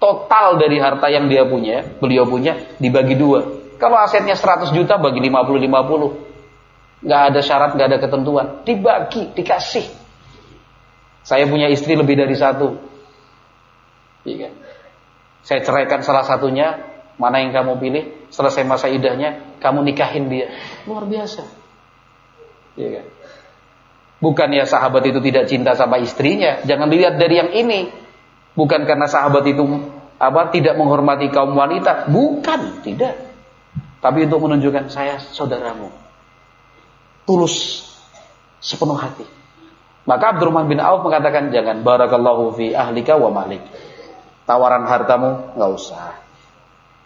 Total 0.00 0.56
dari 0.56 0.80
harta 0.80 1.12
yang 1.12 1.28
dia 1.28 1.44
punya, 1.44 1.84
beliau 2.00 2.24
punya, 2.24 2.56
dibagi 2.80 3.16
dua. 3.20 3.44
Kalau 3.76 3.96
asetnya 4.00 4.36
100 4.36 4.72
juta 4.76 5.00
bagi 5.00 5.20
50-50. 5.24 7.04
Nggak 7.04 7.22
ada 7.32 7.40
syarat, 7.40 7.70
nggak 7.76 7.88
ada 7.88 7.98
ketentuan. 8.00 8.46
Dibagi, 8.64 9.32
dikasih. 9.32 9.88
Saya 11.24 11.44
punya 11.48 11.68
istri 11.72 11.96
lebih 11.96 12.16
dari 12.16 12.36
satu. 12.36 12.89
Iya. 14.24 14.52
Saya 15.40 15.64
ceraikan 15.64 16.04
salah 16.04 16.24
satunya, 16.24 16.76
mana 17.16 17.40
yang 17.40 17.52
kamu 17.56 17.80
pilih? 17.80 18.04
Selesai 18.28 18.62
masa 18.68 18.92
idahnya, 18.92 19.58
kamu 19.58 19.84
nikahin 19.92 20.28
dia. 20.28 20.52
Luar 20.84 21.08
biasa. 21.08 21.42
Iya 22.76 22.88
kan? 23.00 23.06
Bukan 24.20 24.48
ya 24.52 24.68
sahabat 24.68 25.00
itu 25.08 25.18
tidak 25.24 25.48
cinta 25.48 25.72
sama 25.72 25.96
istrinya. 25.96 26.60
Jangan 26.68 26.92
dilihat 26.92 27.16
dari 27.16 27.40
yang 27.40 27.50
ini. 27.56 27.88
Bukan 28.52 28.84
karena 28.84 29.08
sahabat 29.08 29.48
itu 29.48 29.64
apa 30.20 30.52
tidak 30.52 30.76
menghormati 30.76 31.32
kaum 31.32 31.56
wanita. 31.56 32.12
Bukan, 32.12 32.84
tidak. 32.84 33.16
Tapi 34.04 34.28
untuk 34.28 34.44
menunjukkan 34.44 34.92
saya 34.92 35.16
saudaramu. 35.16 35.88
Tulus 37.24 37.88
sepenuh 38.60 38.96
hati. 38.96 39.24
Maka 40.04 40.36
Abdurrahman 40.36 40.68
bin 40.68 40.80
Auf 40.80 41.00
mengatakan 41.04 41.48
jangan 41.52 41.80
barakallahu 41.80 42.56
fi 42.56 42.76
ahlika 42.76 43.16
wa 43.16 43.32
malik. 43.32 43.60
Tawaran 44.50 44.82
hartamu 44.90 45.54
nggak 45.54 45.70
usah. 45.78 46.18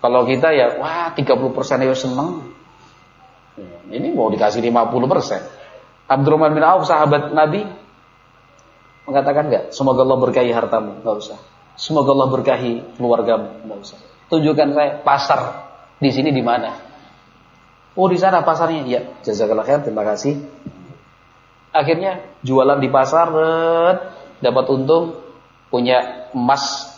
Kalau 0.01 0.25
kita 0.25 0.49
ya 0.57 0.81
wah 0.81 1.13
30% 1.13 1.45
ya 1.85 1.93
seneng. 1.93 2.57
Ini 3.93 4.17
mau 4.17 4.33
dikasih 4.33 4.65
50%. 4.65 6.09
Abdurrahman 6.09 6.57
bin 6.57 6.65
Auf 6.65 6.89
sahabat 6.89 7.37
Nabi 7.37 7.69
mengatakan 9.05 9.53
enggak, 9.53 9.65
semoga 9.77 10.09
Allah 10.09 10.19
berkahi 10.25 10.57
hartamu, 10.57 11.05
enggak 11.05 11.17
usah. 11.21 11.39
Semoga 11.77 12.17
Allah 12.17 12.29
berkahi 12.33 12.97
keluargamu, 12.97 13.69
enggak 13.69 13.79
usah. 13.93 13.99
Tunjukkan 14.33 14.69
saya 14.73 14.91
pasar 15.05 15.41
di 16.01 16.09
sini 16.09 16.33
di 16.33 16.41
mana? 16.41 16.73
Oh 17.93 18.09
di 18.09 18.17
sana 18.17 18.41
pasarnya. 18.41 18.89
Ya, 18.89 19.01
jazakallah 19.21 19.69
khair, 19.69 19.85
terima 19.85 20.09
kasih. 20.09 20.41
Akhirnya 21.77 22.25
jualan 22.41 22.81
di 22.81 22.89
pasar, 22.89 23.29
dapat 24.41 24.65
untung, 24.73 25.21
punya 25.69 26.33
emas 26.33 26.94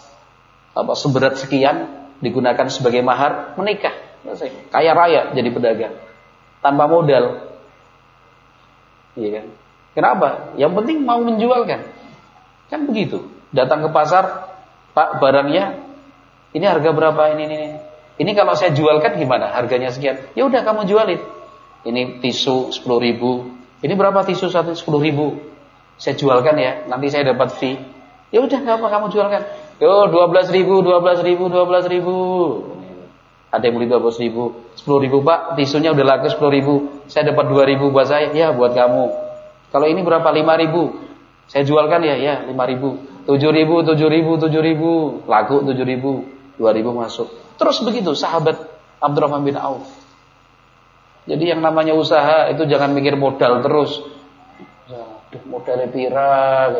apa 0.77 0.93
seberat 0.93 1.41
sekian 1.41 1.89
digunakan 2.20 2.68
sebagai 2.68 3.01
mahar 3.01 3.57
menikah. 3.57 3.97
Kaya 4.68 4.93
raya 4.93 5.33
jadi 5.33 5.49
pedagang 5.49 5.97
tanpa 6.61 6.85
modal. 6.85 7.57
Iya 9.16 9.41
kan? 9.41 9.47
Kenapa? 9.97 10.29
Yang 10.61 10.72
penting 10.83 10.99
mau 11.09 11.24
menjualkan. 11.24 11.89
Kan 12.68 12.85
begitu. 12.85 13.33
Datang 13.55 13.81
ke 13.81 13.89
pasar, 13.89 14.53
Pak 14.93 15.22
barangnya 15.22 15.87
ini 16.53 16.64
harga 16.64 16.93
berapa 16.93 17.22
ini 17.33 17.43
ini. 17.49 17.59
Ini 18.16 18.31
kalau 18.33 18.57
saya 18.57 18.72
jualkan 18.72 19.20
gimana? 19.20 19.53
Harganya 19.53 19.93
sekian. 19.93 20.20
Ya 20.33 20.49
udah 20.49 20.64
kamu 20.64 20.89
jualin. 20.89 21.20
Ini 21.85 22.24
tisu 22.24 22.72
10 22.72 22.81
ribu. 22.97 23.53
Ini 23.85 23.93
berapa 23.93 24.24
tisu 24.24 24.49
satu 24.49 24.72
10 24.72 25.05
ribu? 25.05 25.37
Saya 26.01 26.16
jualkan 26.16 26.57
ya. 26.57 26.89
Nanti 26.89 27.12
saya 27.12 27.29
dapat 27.37 27.53
fee. 27.61 27.77
Ya 28.33 28.41
udah 28.41 28.57
nggak 28.57 28.89
kamu 28.89 29.07
jualkan. 29.12 29.43
Yo 29.77 30.09
12 30.09 30.57
ribu, 30.57 30.81
12 30.81 31.20
ribu, 31.20 31.53
12 31.53 31.93
ribu. 31.93 32.16
Ada 33.53 33.68
yang 33.68 33.77
beli 33.77 33.89
12 33.93 34.24
ribu, 34.24 34.64
10 34.72 35.05
ribu 35.05 35.20
pak, 35.20 35.57
tisunya 35.57 35.93
udah 35.93 36.05
laku 36.16 36.33
10 36.33 36.57
ribu. 36.57 36.74
Saya 37.12 37.33
dapat 37.33 37.53
2 37.53 37.68
ribu 37.68 37.93
buat 37.93 38.09
saya, 38.09 38.33
ya 38.33 38.57
buat 38.57 38.72
kamu. 38.72 39.05
Kalau 39.72 39.87
ini 39.87 40.01
berapa? 40.01 40.24
5 40.33 40.62
ribu. 40.64 40.97
Saya 41.47 41.62
jualkan 41.68 42.03
ya, 42.09 42.16
ya 42.16 42.35
5 42.49 42.57
ribu. 42.72 43.05
7 43.29 43.37
ribu, 43.53 43.85
7 43.85 44.09
ribu, 44.09 44.33
7 44.41 44.64
ribu. 44.64 44.91
Laku 45.29 45.61
7 45.61 45.77
ribu, 45.85 46.24
2 46.57 46.72
ribu 46.72 46.91
masuk. 46.97 47.29
Terus 47.61 47.77
begitu 47.85 48.16
sahabat 48.16 48.57
Abdurrahman 49.01 49.45
bin 49.45 49.61
Auf. 49.61 49.85
Jadi 51.27 51.53
yang 51.53 51.61
namanya 51.61 51.93
usaha 51.93 52.49
itu 52.49 52.64
jangan 52.64 52.97
mikir 52.97 53.18
modal 53.18 53.61
terus. 53.61 54.01
Modalnya 55.45 55.91
pira 55.91 56.70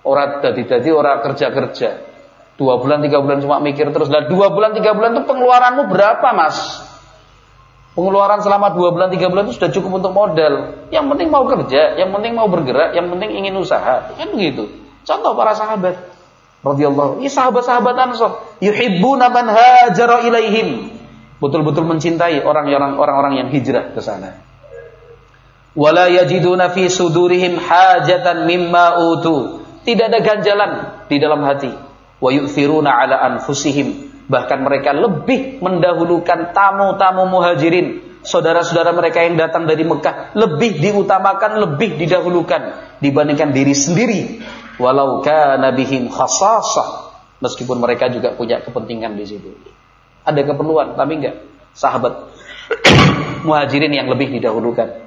Orang 0.00 0.40
dadi-dadi 0.40 0.88
orang 0.90 1.20
kerja-kerja. 1.20 2.09
Dua 2.60 2.76
bulan, 2.76 3.00
tiga 3.00 3.24
bulan 3.24 3.40
cuma 3.40 3.56
mikir 3.64 3.88
terus. 3.88 4.12
Lah 4.12 4.28
dua 4.28 4.52
bulan, 4.52 4.76
tiga 4.76 4.92
bulan 4.92 5.16
itu 5.16 5.24
pengeluaranmu 5.24 5.88
berapa 5.88 6.28
mas? 6.36 6.84
Pengeluaran 7.96 8.44
selama 8.44 8.76
dua 8.76 8.92
bulan, 8.92 9.08
tiga 9.08 9.32
bulan 9.32 9.48
itu 9.48 9.56
sudah 9.56 9.72
cukup 9.72 10.04
untuk 10.04 10.12
modal. 10.12 10.84
Yang 10.92 11.08
penting 11.08 11.28
mau 11.32 11.48
kerja, 11.48 11.96
yang 11.96 12.12
penting 12.12 12.36
mau 12.36 12.52
bergerak, 12.52 12.92
yang 12.92 13.08
penting 13.08 13.32
ingin 13.32 13.56
usaha. 13.56 14.12
Kan 14.12 14.28
begitu. 14.36 14.68
Contoh 15.08 15.32
para 15.32 15.56
sahabat 15.56 16.04
radhiyallahu. 16.60 17.24
Ini 17.24 17.32
sahabat-sahabat 17.32 17.96
Ansor, 17.96 18.60
yuhibbuna 18.60 19.32
man 19.32 19.48
hajara 19.48 20.28
ilaihim. 20.28 21.00
Betul-betul 21.40 21.88
mencintai 21.88 22.44
orang-orang 22.44 23.00
orang-orang 23.00 23.32
yang 23.40 23.48
hijrah 23.48 23.96
ke 23.96 24.04
sana. 24.04 24.36
Wala 25.72 26.12
yajiduna 26.12 26.76
fi 26.76 26.92
sudurihim 26.92 27.56
hajatan 27.56 28.44
mimma 28.44 29.00
utu. 29.16 29.64
Tidak 29.80 30.12
ada 30.12 30.20
ganjalan 30.20 30.70
di 31.08 31.16
dalam 31.16 31.40
hati. 31.40 31.89
Wa 32.20 32.30
yu'thiruna 32.30 32.92
ala 32.92 33.16
anfusihim. 33.34 34.12
Bahkan 34.30 34.58
mereka 34.62 34.94
lebih 34.94 35.58
mendahulukan 35.58 36.54
tamu-tamu 36.54 37.26
muhajirin. 37.26 38.08
Saudara-saudara 38.20 38.92
mereka 38.92 39.24
yang 39.24 39.40
datang 39.40 39.64
dari 39.64 39.80
Mekah 39.80 40.36
lebih 40.36 40.76
diutamakan, 40.76 41.56
lebih 41.56 41.96
didahulukan 41.96 42.92
dibandingkan 43.00 43.50
diri 43.56 43.72
sendiri 43.72 44.20
walau 44.80 45.20
kana 45.20 45.72
bihim 45.76 46.08
khasasah 46.08 47.12
meskipun 47.44 47.80
mereka 47.80 48.08
juga 48.08 48.32
punya 48.32 48.64
kepentingan 48.64 49.16
di 49.16 49.24
situ. 49.28 49.52
Ada 50.24 50.44
keperluan 50.44 50.96
tapi 50.96 51.20
enggak 51.20 51.36
sahabat 51.76 52.28
muhajirin 53.46 53.92
yang 53.92 54.08
lebih 54.08 54.32
didahulukan. 54.32 55.04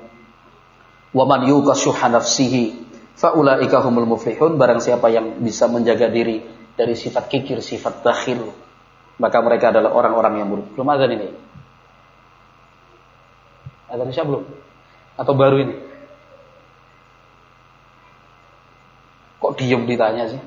Wa 1.13 1.25
man 1.29 1.45
yuqashuha 1.45 2.09
nafsihi 2.09 2.81
faulaika 3.17 3.81
humul 3.85 4.17
muflihun 4.17 4.57
barang 4.57 4.81
siapa 4.81 5.09
yang 5.13 5.41
bisa 5.41 5.69
menjaga 5.69 6.09
diri 6.09 6.41
dari 6.73 6.97
sifat 6.97 7.29
kikir, 7.29 7.61
sifat 7.61 8.01
bakhil, 8.01 8.49
maka 9.21 9.37
mereka 9.45 9.69
adalah 9.69 9.93
orang-orang 9.93 10.33
yang 10.41 10.47
buruk. 10.49 10.67
Belum 10.73 10.89
azan 10.89 11.11
ini. 11.13 11.27
Azan 13.93 14.09
Isya 14.09 14.25
belum? 14.25 14.43
Atau 15.21 15.33
baru 15.37 15.57
ini? 15.61 15.75
Kok 19.37 19.53
diem 19.59 19.85
ditanya 19.85 20.33
sih? 20.33 20.41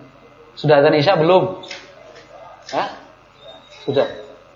Sudah 0.59 0.83
ada 0.83 0.91
Isya 0.91 1.15
belum? 1.15 1.63
Hah? 2.75 2.89
Sudah? 3.87 4.09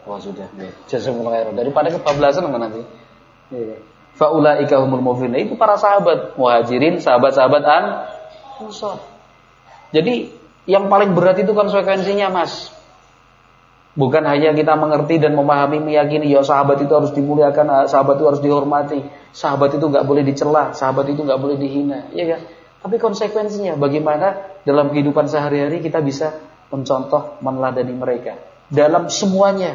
Oh 0.09 0.19
sudah. 0.19 0.51
Jazakumullah 0.91 1.39
khairan. 1.39 1.55
Daripada 1.55 1.93
kebablasan 1.95 2.51
apa 2.51 2.59
nanti? 2.59 2.83
Ya. 3.55 3.79
Faulaika 4.19 4.83
humul 4.83 5.05
muflihun. 5.07 5.39
Itu 5.39 5.55
para 5.55 5.79
sahabat 5.79 6.35
muhajirin, 6.35 6.99
sahabat-sahabat 6.99 7.63
an 7.63 7.85
Ansar. 8.61 8.99
Jadi 9.95 10.40
yang 10.71 10.87
paling 10.87 11.19
berat 11.19 11.43
itu 11.43 11.51
konsekuensinya, 11.51 12.31
Mas. 12.31 12.71
Bukan 13.99 14.23
hanya 14.23 14.55
kita 14.55 14.79
mengerti 14.79 15.19
dan 15.19 15.35
memahami, 15.35 15.83
meyakini 15.83 16.31
ya 16.31 16.47
sahabat 16.47 16.79
itu 16.79 16.95
harus 16.95 17.11
dimuliakan, 17.11 17.91
sahabat 17.91 18.23
itu 18.23 18.27
harus 18.31 18.39
dihormati, 18.41 19.03
sahabat 19.35 19.75
itu 19.75 19.83
nggak 19.91 20.07
boleh 20.07 20.23
dicela, 20.23 20.71
sahabat 20.71 21.11
itu 21.11 21.27
nggak 21.27 21.41
boleh 21.43 21.59
dihina, 21.59 22.07
ya 22.15 22.39
kan? 22.39 22.41
Tapi 22.87 22.97
konsekuensinya 23.03 23.75
bagaimana 23.75 24.63
dalam 24.63 24.95
kehidupan 24.95 25.27
sehari-hari 25.27 25.83
kita 25.83 25.99
bisa 26.01 26.39
mencontoh, 26.71 27.43
meneladani 27.43 27.93
mereka 27.99 28.39
dalam 28.71 29.11
semuanya, 29.11 29.75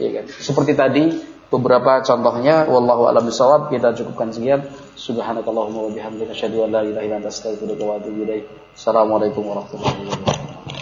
ya 0.00 0.10
kan? 0.16 0.24
Seperti 0.32 0.72
tadi 0.72 1.04
beberapa 1.50 2.02
contohnya, 2.02 2.66
wallahu 2.66 3.06
a'lam 3.10 3.26
bishawab 3.26 3.70
kita 3.70 3.94
cukupkan 3.94 4.32
sekian. 4.34 4.66
Subhanakallahumma 4.96 5.86
wa 5.86 5.90
bihamdika 5.92 6.32
asyhadu 6.32 6.66
an 6.66 6.70
la 6.74 6.80
ilaha 6.82 7.04
illa 7.04 7.16
anta 7.22 7.30
astaghfiruka 7.30 7.82
wa 7.84 7.94
atubu 8.00 8.26
ilaik. 8.26 8.44
Assalamualaikum 8.74 9.42
warahmatullahi 9.44 9.94
wabarakatuh. 10.10 10.75